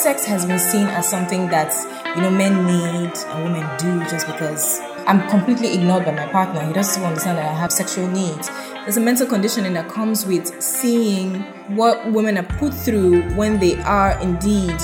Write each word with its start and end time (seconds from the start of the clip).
sex 0.00 0.24
has 0.24 0.46
been 0.46 0.58
seen 0.58 0.86
as 0.86 1.06
something 1.06 1.48
that 1.48 1.74
you 2.16 2.22
know 2.22 2.30
men 2.30 2.64
need 2.64 3.12
and 3.14 3.44
women 3.44 3.68
do 3.76 4.00
just 4.10 4.26
because 4.26 4.80
I'm 5.06 5.28
completely 5.28 5.74
ignored 5.74 6.06
by 6.06 6.12
my 6.12 6.26
partner. 6.26 6.66
He 6.66 6.72
doesn't 6.72 7.02
understand 7.02 7.36
that 7.36 7.44
I 7.44 7.52
have 7.52 7.70
sexual 7.70 8.08
needs. 8.08 8.48
There's 8.72 8.96
a 8.96 9.00
mental 9.00 9.26
conditioning 9.26 9.74
that 9.74 9.90
comes 9.90 10.24
with 10.24 10.62
seeing 10.62 11.42
what 11.76 12.12
women 12.12 12.38
are 12.38 12.44
put 12.44 12.72
through 12.72 13.22
when 13.34 13.60
they 13.60 13.76
are 13.82 14.18
indeed 14.22 14.80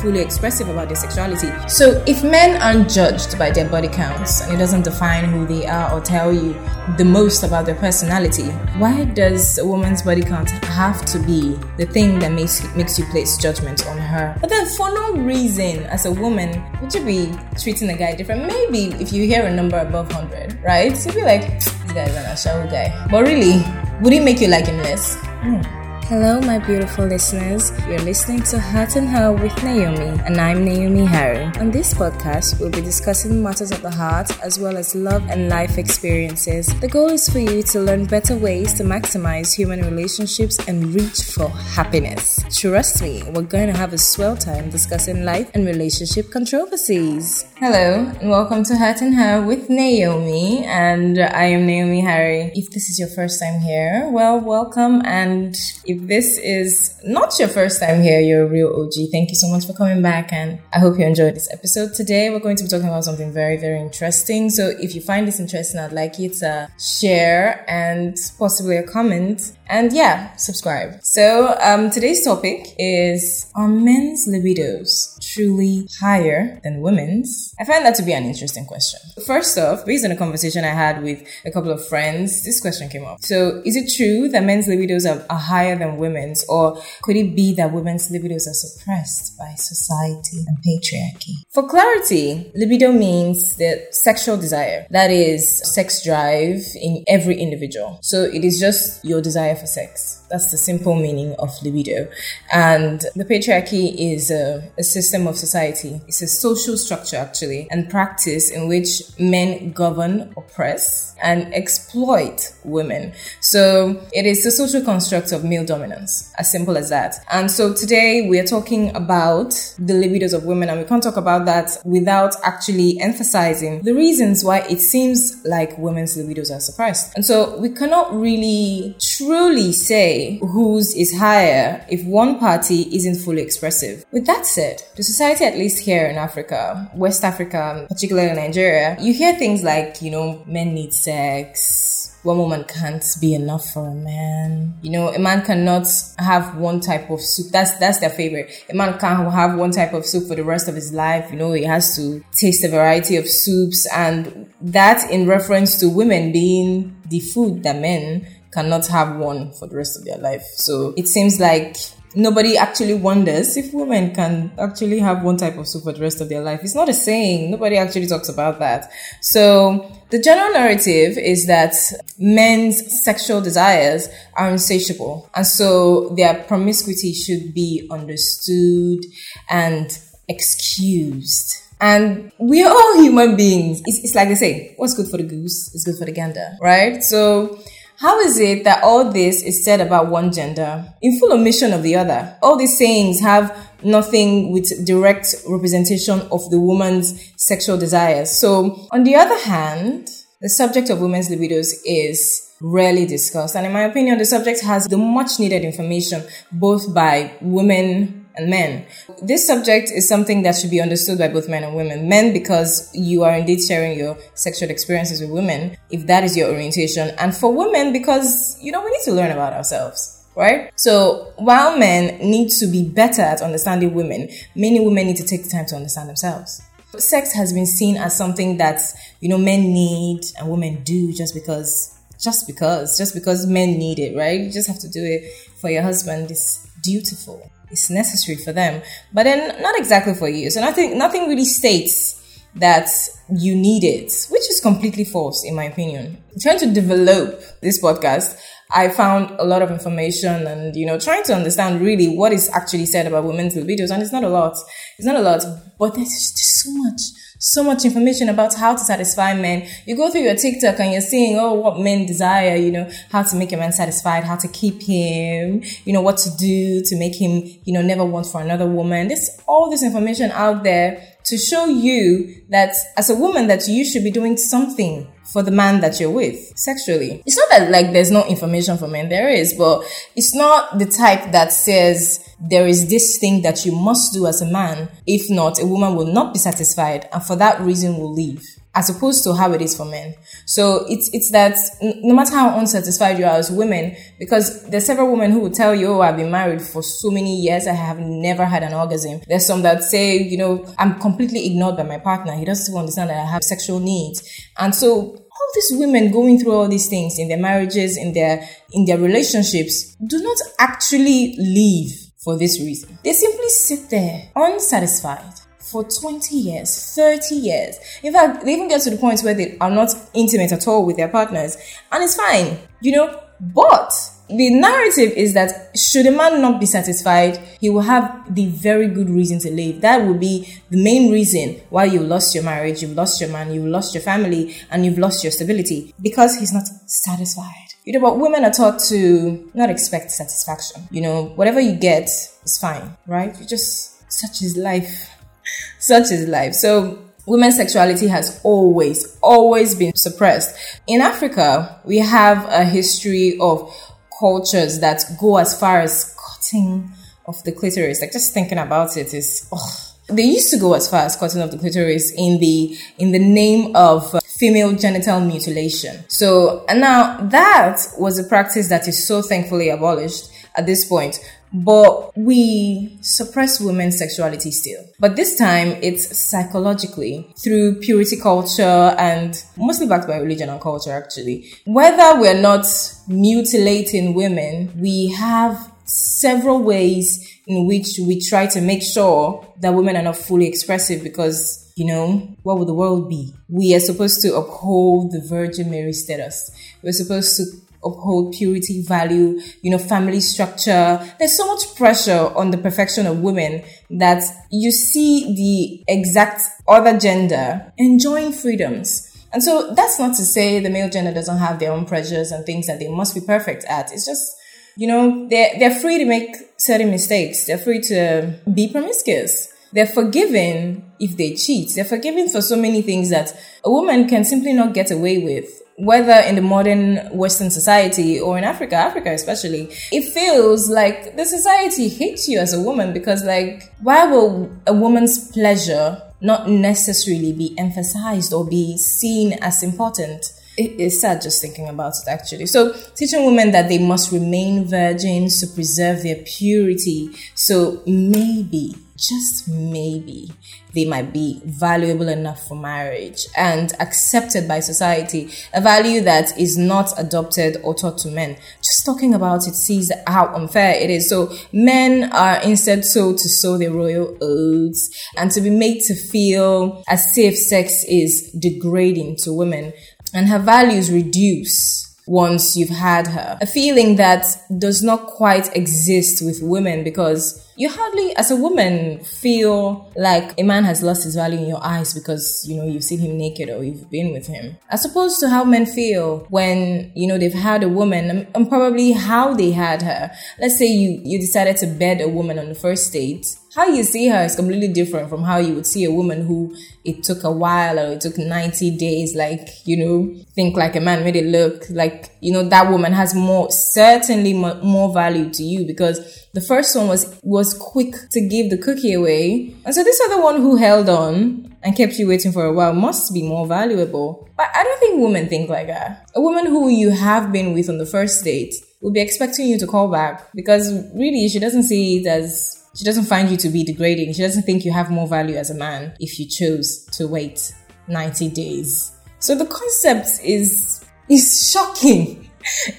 fully 0.00 0.20
expressive 0.20 0.68
about 0.68 0.88
their 0.88 0.96
sexuality. 0.96 1.50
So 1.68 2.02
if 2.06 2.22
men 2.22 2.60
aren't 2.60 2.90
judged 2.90 3.38
by 3.38 3.50
their 3.50 3.68
body 3.68 3.88
counts 3.88 4.40
and 4.42 4.54
it 4.54 4.58
doesn't 4.58 4.82
define 4.82 5.24
who 5.24 5.46
they 5.46 5.66
are 5.66 5.92
or 5.92 6.00
tell 6.00 6.32
you 6.32 6.54
the 6.96 7.04
most 7.04 7.42
about 7.42 7.66
their 7.66 7.74
personality, 7.74 8.48
why 8.78 9.04
does 9.04 9.58
a 9.58 9.66
woman's 9.66 10.02
body 10.02 10.22
count 10.22 10.50
have 10.64 11.04
to 11.06 11.18
be 11.18 11.56
the 11.76 11.86
thing 11.86 12.18
that 12.18 12.32
makes 12.32 12.64
makes 12.74 12.98
you 12.98 13.04
place 13.06 13.36
judgment 13.36 13.86
on 13.86 13.98
her? 13.98 14.36
But 14.40 14.50
then 14.50 14.66
for 14.66 14.90
no 14.92 15.14
reason, 15.14 15.84
as 15.84 16.06
a 16.06 16.12
woman, 16.12 16.62
would 16.80 16.94
you 16.94 17.04
be 17.04 17.32
treating 17.58 17.90
a 17.90 17.96
guy 17.96 18.14
different? 18.14 18.46
Maybe 18.46 18.94
if 19.02 19.12
you 19.12 19.26
hear 19.26 19.44
a 19.46 19.54
number 19.54 19.78
above 19.78 20.12
100, 20.12 20.62
right? 20.62 20.92
You'd 21.04 21.14
be 21.14 21.22
like, 21.22 21.60
this 21.60 21.92
guy's 21.92 22.14
an 22.14 22.24
Ashawo 22.24 22.70
guy. 22.70 23.06
But 23.10 23.24
really, 23.24 23.62
would 24.02 24.12
it 24.12 24.22
make 24.22 24.40
you 24.40 24.48
like 24.48 24.66
him 24.66 24.78
less? 24.78 25.16
Hmm. 25.42 25.79
Hello, 26.10 26.40
my 26.40 26.58
beautiful 26.58 27.06
listeners. 27.06 27.70
You're 27.86 28.00
listening 28.00 28.42
to 28.50 28.58
Heart 28.58 28.96
and 28.96 29.08
Her 29.08 29.30
with 29.32 29.54
Naomi, 29.62 30.20
and 30.26 30.38
I'm 30.38 30.64
Naomi 30.64 31.04
Harry. 31.04 31.44
On 31.60 31.70
this 31.70 31.94
podcast, 31.94 32.58
we'll 32.58 32.68
be 32.68 32.80
discussing 32.80 33.40
matters 33.40 33.70
of 33.70 33.80
the 33.80 33.92
heart 33.92 34.28
as 34.42 34.58
well 34.58 34.76
as 34.76 34.96
love 34.96 35.22
and 35.30 35.48
life 35.48 35.78
experiences. 35.78 36.66
The 36.80 36.88
goal 36.88 37.10
is 37.10 37.28
for 37.28 37.38
you 37.38 37.62
to 37.62 37.78
learn 37.78 38.06
better 38.06 38.36
ways 38.36 38.74
to 38.74 38.82
maximize 38.82 39.54
human 39.54 39.82
relationships 39.82 40.58
and 40.66 40.92
reach 40.92 41.22
for 41.32 41.48
happiness. 41.48 42.42
Trust 42.58 43.02
me, 43.02 43.22
we're 43.32 43.42
going 43.42 43.68
to 43.68 43.78
have 43.78 43.92
a 43.92 43.98
swell 43.98 44.36
time 44.36 44.68
discussing 44.68 45.24
life 45.24 45.48
and 45.54 45.64
relationship 45.64 46.32
controversies. 46.32 47.44
Hello, 47.58 48.12
and 48.20 48.30
welcome 48.30 48.64
to 48.64 48.76
Heart 48.76 49.02
and 49.02 49.14
Her 49.14 49.46
with 49.46 49.70
Naomi, 49.70 50.64
and 50.64 51.20
I 51.20 51.44
am 51.44 51.66
Naomi 51.66 52.00
Harry. 52.00 52.50
If 52.56 52.70
this 52.70 52.88
is 52.88 52.98
your 52.98 53.10
first 53.10 53.40
time 53.40 53.60
here, 53.60 54.10
well, 54.10 54.40
welcome, 54.40 55.02
and 55.04 55.54
if 55.84 55.99
this 56.06 56.38
is 56.38 56.98
not 57.04 57.38
your 57.38 57.48
first 57.48 57.80
time 57.80 58.02
here, 58.02 58.20
you're 58.20 58.44
a 58.44 58.48
real 58.48 58.68
OG. 58.68 59.10
Thank 59.10 59.30
you 59.30 59.34
so 59.34 59.48
much 59.48 59.66
for 59.66 59.72
coming 59.72 60.02
back, 60.02 60.32
and 60.32 60.58
I 60.72 60.78
hope 60.78 60.98
you 60.98 61.04
enjoyed 61.04 61.34
this 61.34 61.52
episode. 61.52 61.94
Today, 61.94 62.30
we're 62.30 62.40
going 62.40 62.56
to 62.56 62.64
be 62.64 62.68
talking 62.68 62.88
about 62.88 63.04
something 63.04 63.32
very, 63.32 63.56
very 63.56 63.80
interesting. 63.80 64.50
So, 64.50 64.68
if 64.68 64.94
you 64.94 65.00
find 65.00 65.28
this 65.28 65.38
interesting, 65.38 65.80
I'd 65.80 65.92
like 65.92 66.18
you 66.18 66.30
to 66.30 66.68
share 66.78 67.64
and 67.68 68.16
possibly 68.38 68.76
a 68.76 68.82
comment, 68.82 69.52
and 69.70 69.92
yeah, 69.92 70.34
subscribe. 70.36 71.02
So, 71.02 71.56
um, 71.62 71.90
today's 71.90 72.24
topic 72.24 72.74
is 72.78 73.50
Are 73.54 73.68
men's 73.68 74.26
libidos 74.28 75.16
truly 75.32 75.86
higher 76.00 76.60
than 76.64 76.80
women's? 76.80 77.54
I 77.58 77.64
find 77.64 77.86
that 77.86 77.94
to 77.96 78.02
be 78.02 78.12
an 78.12 78.24
interesting 78.24 78.66
question. 78.66 79.00
First 79.24 79.56
off, 79.58 79.86
based 79.86 80.04
on 80.04 80.10
a 80.10 80.16
conversation 80.16 80.64
I 80.64 80.74
had 80.74 81.02
with 81.02 81.22
a 81.44 81.52
couple 81.52 81.70
of 81.70 81.86
friends, 81.86 82.44
this 82.44 82.60
question 82.60 82.88
came 82.88 83.04
up. 83.04 83.22
So, 83.22 83.62
is 83.64 83.76
it 83.76 83.92
true 83.96 84.28
that 84.30 84.42
men's 84.42 84.66
libidos 84.66 85.08
are, 85.08 85.24
are 85.30 85.38
higher 85.38 85.78
than 85.78 85.98
women's, 85.98 86.44
or 86.48 86.80
could 87.02 87.16
it 87.16 87.36
be 87.36 87.54
that 87.54 87.72
women's 87.72 88.10
libidos 88.10 88.48
are 88.48 88.54
suppressed 88.54 89.38
by 89.38 89.54
society 89.56 90.44
and 90.48 90.58
patriarchy? 90.66 91.44
For 91.50 91.68
clarity, 91.68 92.50
libido 92.56 92.92
means 92.92 93.56
the 93.56 93.86
sexual 93.92 94.36
desire, 94.36 94.86
that 94.90 95.12
is, 95.12 95.48
sex 95.72 96.02
drive 96.02 96.62
in 96.74 97.04
every 97.06 97.38
individual. 97.38 98.00
So, 98.02 98.24
it 98.24 98.44
is 98.44 98.58
just 98.58 99.04
your 99.04 99.22
desire 99.22 99.54
for 99.60 99.66
sex. 99.66 100.22
That's 100.30 100.50
the 100.50 100.56
simple 100.56 100.94
meaning 100.94 101.34
of 101.38 101.50
libido. 101.62 102.08
And 102.52 103.00
the 103.16 103.24
patriarchy 103.24 103.94
is 104.14 104.30
a, 104.30 104.70
a, 104.78 104.84
system 104.84 105.26
of 105.26 105.36
society. 105.36 106.00
It's 106.06 106.22
a 106.22 106.28
social 106.28 106.76
structure, 106.76 107.16
actually, 107.16 107.68
and 107.70 107.90
practice 107.90 108.50
in 108.50 108.68
which 108.68 109.02
men 109.18 109.72
govern, 109.72 110.32
oppress, 110.36 111.16
and 111.22 111.52
exploit 111.52 112.52
women. 112.64 113.12
So 113.40 114.00
it 114.12 114.24
is 114.24 114.46
a 114.46 114.50
social 114.50 114.82
construct 114.82 115.32
of 115.32 115.44
male 115.44 115.66
dominance, 115.66 116.32
as 116.38 116.50
simple 116.50 116.76
as 116.76 116.90
that. 116.90 117.16
And 117.30 117.50
so 117.50 117.74
today 117.74 118.28
we 118.28 118.38
are 118.38 118.46
talking 118.46 118.94
about 118.94 119.50
the 119.78 119.94
libidos 119.94 120.32
of 120.32 120.44
women, 120.44 120.68
and 120.68 120.78
we 120.78 120.86
can't 120.86 121.02
talk 121.02 121.16
about 121.16 121.44
that 121.46 121.76
without 121.84 122.34
actually 122.44 123.00
emphasizing 123.00 123.82
the 123.82 123.94
reasons 123.94 124.44
why 124.44 124.60
it 124.60 124.80
seems 124.80 125.44
like 125.44 125.76
women's 125.76 126.16
libidos 126.16 126.54
are 126.54 126.60
suppressed. 126.60 127.12
And 127.16 127.24
so 127.24 127.58
we 127.58 127.70
cannot 127.70 128.14
really 128.14 128.96
truly 129.20 129.72
say 129.72 130.38
whose 130.40 130.94
is 130.96 131.18
higher 131.18 131.84
if 131.90 132.04
one 132.04 132.38
party 132.38 132.88
isn't 132.96 133.16
fully 133.16 133.42
expressive. 133.42 134.04
With 134.12 134.26
that 134.26 134.46
said, 134.46 134.82
the 134.96 135.02
society, 135.02 135.44
at 135.44 135.56
least 135.56 135.84
here 135.84 136.06
in 136.06 136.16
Africa, 136.16 136.90
West 136.94 137.22
Africa, 137.22 137.86
particularly 137.88 138.34
Nigeria, 138.34 138.96
you 139.00 139.12
hear 139.12 139.34
things 139.34 139.62
like, 139.62 140.00
you 140.00 140.10
know, 140.10 140.42
men 140.46 140.74
need 140.74 140.94
sex, 140.94 142.16
one 142.22 142.38
woman 142.38 142.64
can't 142.64 143.04
be 143.20 143.34
enough 143.34 143.70
for 143.70 143.88
a 143.88 143.94
man. 143.94 144.78
You 144.82 144.90
know, 144.90 145.08
a 145.08 145.18
man 145.18 145.44
cannot 145.44 145.86
have 146.18 146.56
one 146.56 146.80
type 146.80 147.10
of 147.10 147.20
soup. 147.20 147.50
That's 147.50 147.76
that's 147.78 148.00
their 148.00 148.10
favorite. 148.10 148.52
A 148.68 148.74
man 148.74 148.98
can't 148.98 149.32
have 149.32 149.56
one 149.56 149.70
type 149.70 149.94
of 149.94 150.04
soup 150.04 150.28
for 150.28 150.34
the 150.34 150.44
rest 150.44 150.68
of 150.68 150.74
his 150.74 150.92
life. 150.92 151.30
You 151.30 151.38
know, 151.38 151.52
he 151.52 151.64
has 151.64 151.96
to 151.96 152.22
taste 152.32 152.62
a 152.64 152.68
variety 152.68 153.16
of 153.16 153.26
soups, 153.26 153.86
and 153.94 154.52
that 154.60 155.10
in 155.10 155.26
reference 155.26 155.78
to 155.80 155.88
women 155.88 156.32
being 156.32 156.94
the 157.08 157.20
food 157.20 157.62
that 157.62 157.80
men 157.80 158.26
cannot 158.52 158.86
have 158.86 159.16
one 159.16 159.52
for 159.52 159.66
the 159.68 159.76
rest 159.76 159.98
of 159.98 160.04
their 160.04 160.18
life. 160.18 160.42
So 160.54 160.92
it 160.96 161.06
seems 161.06 161.38
like 161.40 161.76
nobody 162.14 162.56
actually 162.56 162.94
wonders 162.94 163.56
if 163.56 163.72
women 163.72 164.14
can 164.14 164.50
actually 164.58 164.98
have 164.98 165.22
one 165.22 165.36
type 165.36 165.56
of 165.56 165.68
soup 165.68 165.84
for 165.84 165.92
the 165.92 166.00
rest 166.00 166.20
of 166.20 166.28
their 166.28 166.42
life. 166.42 166.60
It's 166.62 166.74
not 166.74 166.88
a 166.88 166.94
saying. 166.94 167.50
Nobody 167.50 167.76
actually 167.76 168.06
talks 168.06 168.28
about 168.28 168.58
that. 168.58 168.90
So 169.20 169.96
the 170.10 170.20
general 170.20 170.52
narrative 170.52 171.16
is 171.16 171.46
that 171.46 171.74
men's 172.18 173.04
sexual 173.04 173.40
desires 173.40 174.08
are 174.36 174.50
insatiable. 174.50 175.30
And 175.34 175.46
so 175.46 176.08
their 176.16 176.42
promiscuity 176.44 177.12
should 177.12 177.54
be 177.54 177.86
understood 177.90 179.04
and 179.48 179.96
excused. 180.28 181.56
And 181.80 182.30
we 182.38 182.62
are 182.62 182.70
all 182.70 183.02
human 183.02 183.36
beings. 183.36 183.80
It's, 183.86 184.04
it's 184.04 184.14
like 184.14 184.28
they 184.28 184.34
say, 184.34 184.74
what's 184.76 184.94
good 184.94 185.08
for 185.08 185.16
the 185.16 185.22
goose 185.22 185.74
is 185.74 185.84
good 185.84 185.96
for 185.96 186.04
the 186.04 186.12
gander, 186.12 186.56
right? 186.60 187.02
So 187.02 187.58
how 188.00 188.18
is 188.20 188.40
it 188.40 188.64
that 188.64 188.82
all 188.82 189.12
this 189.12 189.42
is 189.42 189.62
said 189.62 189.78
about 189.78 190.08
one 190.08 190.32
gender 190.32 190.90
in 191.02 191.18
full 191.18 191.34
omission 191.34 191.74
of 191.74 191.82
the 191.82 191.96
other? 191.96 192.34
All 192.42 192.56
these 192.56 192.78
sayings 192.78 193.20
have 193.20 193.54
nothing 193.84 194.52
with 194.52 194.86
direct 194.86 195.34
representation 195.46 196.20
of 196.32 196.48
the 196.50 196.58
woman's 196.58 197.30
sexual 197.36 197.76
desires. 197.76 198.30
So, 198.30 198.88
on 198.90 199.04
the 199.04 199.16
other 199.16 199.38
hand, 199.38 200.08
the 200.40 200.48
subject 200.48 200.88
of 200.88 201.02
women's 201.02 201.28
libidos 201.28 201.74
is 201.84 202.50
rarely 202.62 203.04
discussed. 203.04 203.54
And 203.54 203.66
in 203.66 203.72
my 203.72 203.82
opinion, 203.82 204.16
the 204.16 204.24
subject 204.24 204.62
has 204.62 204.86
the 204.86 204.96
much 204.96 205.38
needed 205.38 205.62
information 205.62 206.22
both 206.50 206.94
by 206.94 207.34
women 207.42 208.19
and 208.36 208.50
men. 208.50 208.86
This 209.22 209.46
subject 209.46 209.90
is 209.90 210.08
something 210.08 210.42
that 210.42 210.56
should 210.56 210.70
be 210.70 210.80
understood 210.80 211.18
by 211.18 211.28
both 211.28 211.48
men 211.48 211.64
and 211.64 211.74
women. 211.74 212.08
Men, 212.08 212.32
because 212.32 212.90
you 212.94 213.22
are 213.24 213.34
indeed 213.34 213.60
sharing 213.60 213.98
your 213.98 214.16
sexual 214.34 214.70
experiences 214.70 215.20
with 215.20 215.30
women, 215.30 215.76
if 215.90 216.06
that 216.06 216.24
is 216.24 216.36
your 216.36 216.50
orientation. 216.50 217.10
And 217.18 217.34
for 217.34 217.54
women, 217.54 217.92
because, 217.92 218.58
you 218.62 218.72
know, 218.72 218.82
we 218.82 218.90
need 218.90 219.02
to 219.04 219.12
learn 219.12 219.30
about 219.30 219.52
ourselves. 219.52 220.16
Right? 220.36 220.70
So 220.76 221.32
while 221.36 221.76
men 221.76 222.18
need 222.18 222.50
to 222.60 222.66
be 222.66 222.88
better 222.88 223.20
at 223.20 223.42
understanding 223.42 223.94
women, 223.94 224.28
many 224.54 224.80
women 224.82 225.06
need 225.06 225.16
to 225.16 225.26
take 225.26 225.42
the 225.42 225.50
time 225.50 225.66
to 225.66 225.76
understand 225.76 226.08
themselves. 226.08 226.62
Sex 226.96 227.32
has 227.34 227.52
been 227.52 227.66
seen 227.66 227.96
as 227.96 228.16
something 228.16 228.56
that, 228.56 228.80
you 229.20 229.28
know, 229.28 229.38
men 229.38 229.72
need 229.72 230.22
and 230.38 230.48
women 230.48 230.82
do 230.82 231.12
just 231.12 231.34
because, 231.34 231.98
just 232.18 232.46
because, 232.46 232.96
just 232.96 233.12
because 233.12 233.46
men 233.46 233.76
need 233.76 233.98
it, 233.98 234.16
right? 234.16 234.40
You 234.40 234.50
just 234.50 234.68
have 234.68 234.78
to 234.78 234.88
do 234.88 235.02
it 235.02 235.30
for 235.60 235.68
your 235.68 235.82
husband. 235.82 236.30
It's 236.30 236.66
dutiful 236.82 237.50
it's 237.70 237.90
necessary 237.90 238.36
for 238.36 238.52
them, 238.52 238.82
but 239.12 239.24
then 239.24 239.60
not 239.62 239.78
exactly 239.78 240.14
for 240.14 240.28
you. 240.28 240.50
So 240.50 240.60
nothing, 240.60 240.98
nothing 240.98 241.28
really 241.28 241.44
states 241.44 242.16
that 242.56 242.88
you 243.32 243.54
need 243.54 243.84
it, 243.84 244.12
which 244.30 244.50
is 244.50 244.60
completely 244.60 245.04
false 245.04 245.44
in 245.44 245.54
my 245.54 245.64
opinion. 245.64 246.22
Trying 246.40 246.58
to 246.60 246.72
develop 246.72 247.40
this 247.60 247.80
podcast, 247.80 248.36
I 248.72 248.88
found 248.88 249.30
a 249.38 249.44
lot 249.44 249.62
of 249.62 249.70
information 249.70 250.46
and, 250.46 250.74
you 250.74 250.86
know, 250.86 250.98
trying 250.98 251.24
to 251.24 251.34
understand 251.34 251.80
really 251.80 252.16
what 252.16 252.32
is 252.32 252.48
actually 252.50 252.86
said 252.86 253.06
about 253.06 253.24
women's 253.24 253.54
libidos. 253.54 253.90
And 253.90 254.02
it's 254.02 254.12
not 254.12 254.24
a 254.24 254.28
lot. 254.28 254.56
It's 254.98 255.06
not 255.06 255.16
a 255.16 255.22
lot, 255.22 255.42
but 255.78 255.94
there's 255.94 256.08
just 256.08 256.60
so 256.60 256.70
much 256.72 257.00
so 257.40 257.64
much 257.64 257.84
information 257.86 258.28
about 258.28 258.54
how 258.54 258.72
to 258.74 258.78
satisfy 258.78 259.34
men. 259.34 259.66
You 259.86 259.96
go 259.96 260.10
through 260.10 260.20
your 260.20 260.36
TikTok 260.36 260.78
and 260.78 260.92
you're 260.92 261.00
seeing, 261.00 261.38
oh, 261.38 261.54
what 261.54 261.80
men 261.80 262.06
desire, 262.06 262.54
you 262.54 262.70
know, 262.70 262.88
how 263.10 263.22
to 263.22 263.34
make 263.34 263.52
a 263.52 263.56
man 263.56 263.72
satisfied, 263.72 264.24
how 264.24 264.36
to 264.36 264.46
keep 264.48 264.82
him, 264.82 265.62
you 265.84 265.92
know, 265.92 266.02
what 266.02 266.18
to 266.18 266.30
do 266.36 266.82
to 266.84 266.96
make 266.96 267.20
him, 267.20 267.42
you 267.64 267.72
know, 267.72 267.82
never 267.82 268.04
want 268.04 268.26
for 268.26 268.42
another 268.42 268.66
woman. 268.66 269.08
There's 269.08 269.30
all 269.48 269.70
this 269.70 269.82
information 269.82 270.30
out 270.32 270.62
there 270.62 271.02
to 271.24 271.38
show 271.38 271.64
you 271.66 272.42
that 272.50 272.74
as 272.96 273.08
a 273.08 273.14
woman 273.14 273.46
that 273.46 273.66
you 273.68 273.84
should 273.84 274.04
be 274.04 274.10
doing 274.10 274.36
something 274.36 275.06
for 275.32 275.42
the 275.42 275.50
man 275.50 275.80
that 275.80 276.00
you're 276.00 276.10
with 276.10 276.36
sexually. 276.56 277.22
It's 277.24 277.36
not 277.36 277.48
that 277.50 277.70
like 277.70 277.92
there's 277.92 278.10
no 278.10 278.24
information 278.26 278.76
for 278.76 278.88
men, 278.88 279.08
there 279.08 279.28
is, 279.28 279.54
but 279.54 279.82
it's 280.16 280.34
not 280.34 280.78
the 280.78 280.86
type 280.86 281.32
that 281.32 281.52
says 281.52 282.29
there 282.40 282.66
is 282.66 282.88
this 282.88 283.18
thing 283.18 283.42
that 283.42 283.64
you 283.66 283.72
must 283.72 284.12
do 284.12 284.26
as 284.26 284.40
a 284.40 284.46
man. 284.46 284.88
If 285.06 285.30
not, 285.30 285.60
a 285.60 285.66
woman 285.66 285.94
will 285.94 286.12
not 286.12 286.32
be 286.32 286.38
satisfied 286.38 287.08
and 287.12 287.22
for 287.22 287.36
that 287.36 287.60
reason 287.60 287.98
will 287.98 288.12
leave 288.12 288.42
as 288.74 288.88
opposed 288.88 289.24
to 289.24 289.34
how 289.34 289.52
it 289.52 289.60
is 289.60 289.76
for 289.76 289.84
men. 289.84 290.14
So 290.46 290.86
it's 290.88 291.10
it's 291.12 291.32
that 291.32 291.56
no 291.82 292.14
matter 292.14 292.34
how 292.34 292.58
unsatisfied 292.58 293.18
you 293.18 293.24
are 293.24 293.36
as 293.36 293.50
women, 293.50 293.96
because 294.18 294.68
there's 294.70 294.86
several 294.86 295.10
women 295.10 295.32
who 295.32 295.40
will 295.40 295.50
tell 295.50 295.74
you, 295.74 295.88
"Oh, 295.88 296.00
I've 296.00 296.16
been 296.16 296.30
married 296.30 296.62
for 296.62 296.82
so 296.82 297.10
many 297.10 297.36
years, 297.40 297.66
I 297.66 297.72
have 297.72 297.98
never 297.98 298.44
had 298.44 298.62
an 298.62 298.72
orgasm." 298.72 299.22
There's 299.26 299.44
some 299.44 299.62
that 299.62 299.82
say, 299.82 300.18
you 300.18 300.36
know, 300.36 300.64
I'm 300.78 301.00
completely 301.00 301.46
ignored 301.46 301.76
by 301.76 301.82
my 301.82 301.98
partner. 301.98 302.36
He 302.36 302.44
doesn't 302.44 302.76
understand 302.76 303.10
that 303.10 303.18
I 303.18 303.26
have 303.26 303.42
sexual 303.42 303.80
needs, 303.80 304.22
and 304.58 304.74
so 304.74 304.90
all 304.90 305.50
these 305.54 305.72
women 305.72 306.12
going 306.12 306.38
through 306.38 306.52
all 306.52 306.68
these 306.68 306.88
things 306.88 307.18
in 307.18 307.28
their 307.28 307.38
marriages, 307.38 307.96
in 307.96 308.12
their 308.12 308.48
in 308.72 308.84
their 308.84 308.98
relationships, 308.98 309.96
do 310.06 310.22
not 310.22 310.36
actually 310.60 311.34
leave 311.38 312.09
for 312.22 312.36
this 312.38 312.60
reason. 312.60 312.98
They 313.02 313.12
simply 313.12 313.48
sit 313.48 313.90
there 313.90 314.30
unsatisfied 314.36 315.34
for 315.58 315.84
20 315.84 316.34
years, 316.34 316.94
30 316.94 317.34
years. 317.34 317.76
In 318.02 318.12
fact, 318.12 318.44
they 318.44 318.54
even 318.54 318.68
get 318.68 318.82
to 318.82 318.90
the 318.90 318.96
point 318.96 319.20
where 319.20 319.34
they 319.34 319.56
are 319.58 319.70
not 319.70 319.94
intimate 320.14 320.52
at 320.52 320.66
all 320.66 320.84
with 320.84 320.96
their 320.96 321.08
partners. 321.08 321.56
And 321.92 322.02
it's 322.02 322.16
fine, 322.16 322.58
you 322.80 322.92
know, 322.92 323.22
but 323.40 323.92
the 324.28 324.50
narrative 324.54 325.12
is 325.12 325.34
that 325.34 325.76
should 325.76 326.06
a 326.06 326.12
man 326.12 326.40
not 326.40 326.60
be 326.60 326.66
satisfied, 326.66 327.38
he 327.60 327.70
will 327.70 327.80
have 327.80 328.34
the 328.34 328.46
very 328.46 328.86
good 328.86 329.10
reason 329.10 329.38
to 329.40 329.50
leave. 329.50 329.80
That 329.80 330.06
will 330.06 330.18
be 330.18 330.56
the 330.70 330.82
main 330.82 331.10
reason 331.10 331.60
why 331.70 331.84
you 331.84 332.00
lost 332.00 332.34
your 332.34 332.44
marriage, 332.44 332.82
you've 332.82 332.96
lost 332.96 333.20
your 333.20 333.30
man, 333.30 333.52
you've 333.52 333.66
lost 333.66 333.94
your 333.94 334.02
family, 334.02 334.54
and 334.70 334.84
you've 334.84 334.98
lost 334.98 335.24
your 335.24 335.30
stability 335.30 335.94
because 336.00 336.38
he's 336.38 336.52
not 336.52 336.66
satisfied. 336.86 337.69
You 337.84 337.94
know, 337.94 338.00
but 338.00 338.18
women 338.18 338.44
are 338.44 338.50
taught 338.50 338.78
to 338.88 339.50
not 339.54 339.70
expect 339.70 340.10
satisfaction. 340.10 340.88
You 340.90 341.00
know, 341.00 341.24
whatever 341.24 341.60
you 341.60 341.74
get 341.74 342.04
is 342.04 342.58
fine, 342.60 342.96
right? 343.06 343.38
You 343.40 343.46
just, 343.46 344.12
such 344.12 344.42
is 344.42 344.56
life. 344.56 345.10
Such 345.78 346.12
is 346.12 346.28
life. 346.28 346.52
So 346.54 346.98
women's 347.26 347.56
sexuality 347.56 348.06
has 348.08 348.40
always, 348.44 349.18
always 349.22 349.74
been 349.74 349.96
suppressed. 349.96 350.54
In 350.86 351.00
Africa, 351.00 351.80
we 351.84 351.98
have 351.98 352.46
a 352.48 352.64
history 352.64 353.38
of 353.40 353.74
cultures 354.18 354.80
that 354.80 355.02
go 355.18 355.38
as 355.38 355.58
far 355.58 355.80
as 355.80 356.14
cutting 356.14 356.90
of 357.26 357.42
the 357.44 357.52
clitoris. 357.52 358.00
Like 358.00 358.12
just 358.12 358.34
thinking 358.34 358.58
about 358.58 358.96
it 358.96 359.14
is, 359.14 359.48
oh. 359.52 359.86
They 360.08 360.24
used 360.24 360.50
to 360.50 360.58
go 360.58 360.74
as 360.74 360.90
far 360.90 361.02
as 361.02 361.14
cutting 361.14 361.40
of 361.40 361.52
the 361.52 361.58
clitoris 361.58 362.12
in 362.16 362.40
the 362.40 362.76
in 362.98 363.12
the 363.12 363.20
name 363.20 363.76
of 363.76 364.12
female 364.40 364.72
genital 364.72 365.20
mutilation. 365.20 366.04
So, 366.08 366.64
now 366.74 367.18
that 367.28 367.86
was 367.98 368.18
a 368.18 368.24
practice 368.24 368.68
that 368.70 368.88
is 368.88 369.06
so 369.06 369.22
thankfully 369.22 369.68
abolished 369.68 370.30
at 370.56 370.66
this 370.66 370.84
point 370.84 371.20
but 371.52 372.16
we 372.16 372.96
suppress 373.00 373.60
women's 373.60 373.98
sexuality 373.98 374.50
still. 374.50 374.84
But 374.98 375.16
this 375.16 375.36
time 375.36 375.68
it's 375.82 376.16
psychologically 376.16 377.32
through 377.42 377.80
purity 377.80 378.16
culture 378.16 378.94
and 378.98 379.42
mostly 379.56 379.86
backed 379.86 380.06
by 380.06 380.18
religion 380.18 380.48
and 380.48 380.60
culture 380.60 380.92
actually. 380.92 381.50
Whether 381.64 382.20
we're 382.20 382.40
not 382.40 382.66
mutilating 383.08 384.14
women, 384.14 384.72
we 384.78 385.08
have 385.08 385.72
several 385.84 386.62
ways 386.62 387.29
in 387.46 387.66
which 387.66 387.98
we 387.98 388.20
try 388.20 388.46
to 388.46 388.60
make 388.60 388.82
sure 388.82 389.46
that 389.60 389.74
women 389.74 389.96
are 389.96 390.02
not 390.02 390.16
fully 390.16 390.46
expressive 390.46 391.02
because 391.02 391.70
you 391.80 391.86
know, 391.86 392.36
what 392.42 392.58
would 392.58 392.68
the 392.68 392.74
world 392.74 393.08
be? 393.08 393.32
We 393.48 393.74
are 393.74 393.80
supposed 393.80 394.20
to 394.20 394.36
uphold 394.36 395.12
the 395.12 395.20
Virgin 395.22 395.70
Mary 395.70 395.94
status. 395.94 396.50
We're 396.82 396.92
supposed 396.92 397.38
to 397.38 397.44
uphold 397.82 398.34
purity, 398.34 398.82
value, 398.82 399.40
you 399.62 399.70
know, 399.70 399.78
family 399.78 400.20
structure. 400.20 401.00
There's 401.18 401.34
so 401.34 401.46
much 401.46 401.74
pressure 401.76 402.30
on 402.36 402.50
the 402.50 402.58
perfection 402.58 403.06
of 403.06 403.20
women 403.20 403.62
that 403.88 404.22
you 404.50 404.70
see 404.70 405.34
the 405.34 405.90
exact 405.90 406.42
other 406.68 406.98
gender 406.98 407.72
enjoying 407.78 408.32
freedoms. 408.32 409.06
And 409.32 409.42
so 409.42 409.72
that's 409.72 409.98
not 409.98 410.14
to 410.16 410.24
say 410.24 410.60
the 410.60 410.68
male 410.68 410.90
gender 410.90 411.14
doesn't 411.14 411.38
have 411.38 411.60
their 411.60 411.72
own 411.72 411.86
pressures 411.86 412.30
and 412.30 412.44
things 412.44 412.66
that 412.66 412.78
they 412.78 412.88
must 412.88 413.14
be 413.14 413.22
perfect 413.22 413.64
at. 413.64 413.90
It's 413.90 414.04
just, 414.04 414.36
you 414.76 414.86
know, 414.86 415.28
they're, 415.28 415.58
they're 415.58 415.78
free 415.80 415.98
to 415.98 416.04
make 416.04 416.34
certain 416.56 416.90
mistakes. 416.90 417.46
They're 417.46 417.58
free 417.58 417.80
to 417.82 418.38
be 418.52 418.68
promiscuous. 418.70 419.52
They're 419.72 419.86
forgiven 419.86 420.90
if 420.98 421.16
they 421.16 421.34
cheat. 421.34 421.72
They're 421.74 421.84
forgiven 421.84 422.28
for 422.28 422.42
so 422.42 422.56
many 422.56 422.82
things 422.82 423.10
that 423.10 423.32
a 423.64 423.70
woman 423.70 424.08
can 424.08 424.24
simply 424.24 424.52
not 424.52 424.74
get 424.74 424.90
away 424.90 425.18
with 425.18 425.60
whether 425.80 426.12
in 426.12 426.34
the 426.34 426.42
modern 426.42 426.96
Western 427.10 427.50
society 427.50 428.20
or 428.20 428.36
in 428.36 428.44
Africa, 428.44 428.76
Africa 428.76 429.10
especially, 429.12 429.72
it 429.90 430.12
feels 430.12 430.68
like 430.68 431.16
the 431.16 431.24
society 431.24 431.88
hates 431.88 432.28
you 432.28 432.38
as 432.38 432.52
a 432.52 432.60
woman 432.60 432.92
because, 432.92 433.24
like, 433.24 433.72
why 433.80 434.04
will 434.04 434.50
a 434.66 434.74
woman's 434.74 435.30
pleasure 435.32 436.02
not 436.20 436.48
necessarily 436.50 437.32
be 437.32 437.54
emphasized 437.58 438.32
or 438.32 438.44
be 438.44 438.76
seen 438.76 439.32
as 439.40 439.62
important? 439.62 440.26
It's 440.60 441.00
sad 441.00 441.22
just 441.22 441.40
thinking 441.40 441.68
about 441.68 441.94
it 441.94 442.08
actually. 442.08 442.46
So 442.46 442.72
teaching 442.94 443.24
women 443.26 443.52
that 443.52 443.68
they 443.68 443.78
must 443.78 444.12
remain 444.12 444.64
virgins 444.66 445.40
to 445.40 445.46
preserve 445.46 446.02
their 446.02 446.22
purity. 446.24 447.10
So 447.34 447.82
maybe 447.86 448.74
just 449.00 449.48
maybe 449.48 450.30
they 450.74 450.84
might 450.84 451.12
be 451.12 451.40
valuable 451.44 452.08
enough 452.08 452.46
for 452.46 452.54
marriage 452.54 453.26
and 453.36 453.72
accepted 453.80 454.46
by 454.46 454.60
society, 454.60 455.30
a 455.52 455.60
value 455.60 456.00
that 456.02 456.38
is 456.38 456.56
not 456.56 456.92
adopted 456.98 457.56
or 457.64 457.74
taught 457.74 457.98
to 457.98 458.08
men. 458.08 458.36
Just 458.62 458.84
talking 458.84 459.14
about 459.14 459.48
it 459.48 459.54
sees 459.54 459.90
how 460.06 460.26
unfair 460.34 460.74
it 460.74 460.90
is. 460.90 461.08
So 461.08 461.32
men 461.52 462.12
are 462.12 462.42
instead 462.42 462.84
told 462.92 463.18
to 463.18 463.28
sow 463.28 463.58
their 463.58 463.72
royal 463.72 464.16
oaths 464.20 464.90
and 465.16 465.30
to 465.32 465.40
be 465.40 465.50
made 465.50 465.80
to 465.82 465.94
feel 465.94 466.84
as 466.88 467.16
if 467.16 467.36
sex 467.36 467.84
is 467.88 468.30
degrading 468.38 469.16
to 469.22 469.32
women 469.32 469.72
and 470.14 470.28
her 470.28 470.38
values 470.38 470.90
reduce 470.90 471.86
once 472.06 472.56
you've 472.56 472.68
had 472.68 473.06
her. 473.06 473.38
A 473.40 473.46
feeling 473.46 473.96
that 473.96 474.26
does 474.58 474.82
not 474.82 475.06
quite 475.06 475.54
exist 475.56 476.24
with 476.24 476.40
women 476.42 476.82
because 476.82 477.46
you 477.60 477.68
hardly, 477.68 478.16
as 478.16 478.30
a 478.30 478.36
woman, 478.36 479.04
feel 479.04 479.92
like 479.94 480.32
a 480.38 480.42
man 480.42 480.64
has 480.64 480.82
lost 480.82 481.04
his 481.04 481.14
value 481.14 481.40
in 481.40 481.46
your 481.46 481.62
eyes 481.62 481.92
because, 481.92 482.42
you 482.48 482.56
know, 482.56 482.64
you've 482.64 482.82
seen 482.82 483.00
him 483.00 483.18
naked 483.18 483.50
or 483.50 483.62
you've 483.62 483.90
been 483.90 484.14
with 484.14 484.26
him. 484.26 484.56
As 484.70 484.86
opposed 484.86 485.20
to 485.20 485.28
how 485.28 485.44
men 485.44 485.66
feel 485.66 486.20
when, 486.30 486.90
you 486.94 487.06
know, 487.06 487.18
they've 487.18 487.34
had 487.34 487.62
a 487.62 487.68
woman 487.68 488.26
and 488.34 488.48
probably 488.48 488.92
how 488.92 489.34
they 489.34 489.50
had 489.50 489.82
her. 489.82 490.10
Let's 490.38 490.56
say 490.56 490.68
you, 490.68 491.02
you 491.04 491.18
decided 491.18 491.58
to 491.58 491.66
bed 491.66 492.00
a 492.00 492.08
woman 492.08 492.38
on 492.38 492.48
the 492.48 492.54
first 492.54 492.94
date 492.94 493.26
how 493.54 493.66
you 493.66 493.82
see 493.82 494.06
her 494.06 494.22
is 494.22 494.36
completely 494.36 494.68
different 494.68 495.08
from 495.08 495.24
how 495.24 495.38
you 495.38 495.54
would 495.54 495.66
see 495.66 495.84
a 495.84 495.90
woman 495.90 496.24
who 496.24 496.54
it 496.84 497.02
took 497.02 497.24
a 497.24 497.30
while 497.30 497.78
or 497.78 497.92
it 497.92 498.00
took 498.00 498.16
90 498.16 498.76
days 498.76 499.16
like 499.16 499.48
you 499.64 499.76
know 499.76 500.14
think 500.34 500.56
like 500.56 500.76
a 500.76 500.80
man 500.80 501.02
made 501.02 501.16
it 501.16 501.24
look 501.24 501.64
like 501.70 502.10
you 502.20 502.32
know 502.32 502.48
that 502.48 502.70
woman 502.70 502.92
has 502.92 503.14
more 503.14 503.50
certainly 503.50 504.32
more 504.32 504.92
value 504.92 505.28
to 505.30 505.42
you 505.42 505.66
because 505.66 506.28
the 506.32 506.40
first 506.40 506.76
one 506.76 506.88
was 506.88 507.18
was 507.22 507.54
quick 507.54 507.94
to 508.10 508.20
give 508.20 508.50
the 508.50 508.58
cookie 508.58 508.92
away 508.92 509.54
and 509.64 509.74
so 509.74 509.82
this 509.82 510.00
other 510.06 510.22
one 510.22 510.36
who 510.36 510.56
held 510.56 510.88
on 510.88 511.54
and 511.62 511.76
kept 511.76 511.98
you 511.98 512.08
waiting 512.08 512.32
for 512.32 512.44
a 512.44 512.52
while 512.52 512.72
must 512.72 513.12
be 513.12 513.22
more 513.22 513.46
valuable 513.46 514.28
but 514.36 514.48
i 514.54 514.62
don't 514.62 514.80
think 514.80 515.00
women 515.00 515.28
think 515.28 515.48
like 515.48 515.66
that 515.66 516.08
a 516.14 516.20
woman 516.20 516.46
who 516.46 516.68
you 516.68 516.90
have 516.90 517.32
been 517.32 517.52
with 517.52 517.68
on 517.68 517.78
the 517.78 517.86
first 517.86 518.24
date 518.24 518.54
will 518.80 518.92
be 518.92 519.00
expecting 519.00 519.46
you 519.46 519.58
to 519.58 519.66
call 519.66 519.90
back 519.90 520.32
because 520.34 520.72
really 520.94 521.28
she 521.28 521.38
doesn't 521.38 521.64
see 521.64 521.98
it 521.98 522.06
as 522.06 522.60
she 522.76 522.84
doesn't 522.84 523.04
find 523.04 523.28
you 523.30 523.36
to 523.38 523.48
be 523.48 523.64
degrading. 523.64 524.12
She 524.14 524.22
doesn't 524.22 524.44
think 524.44 524.64
you 524.64 524.72
have 524.72 524.90
more 524.90 525.08
value 525.08 525.36
as 525.36 525.50
a 525.50 525.54
man 525.54 525.92
if 525.98 526.18
you 526.18 526.26
chose 526.26 526.86
to 526.92 527.08
wait 527.08 527.52
90 527.88 528.28
days. 528.30 528.92
So 529.18 529.34
the 529.34 529.46
concept 529.46 530.20
is 530.24 530.84
is 531.08 531.50
shocking. 531.50 532.29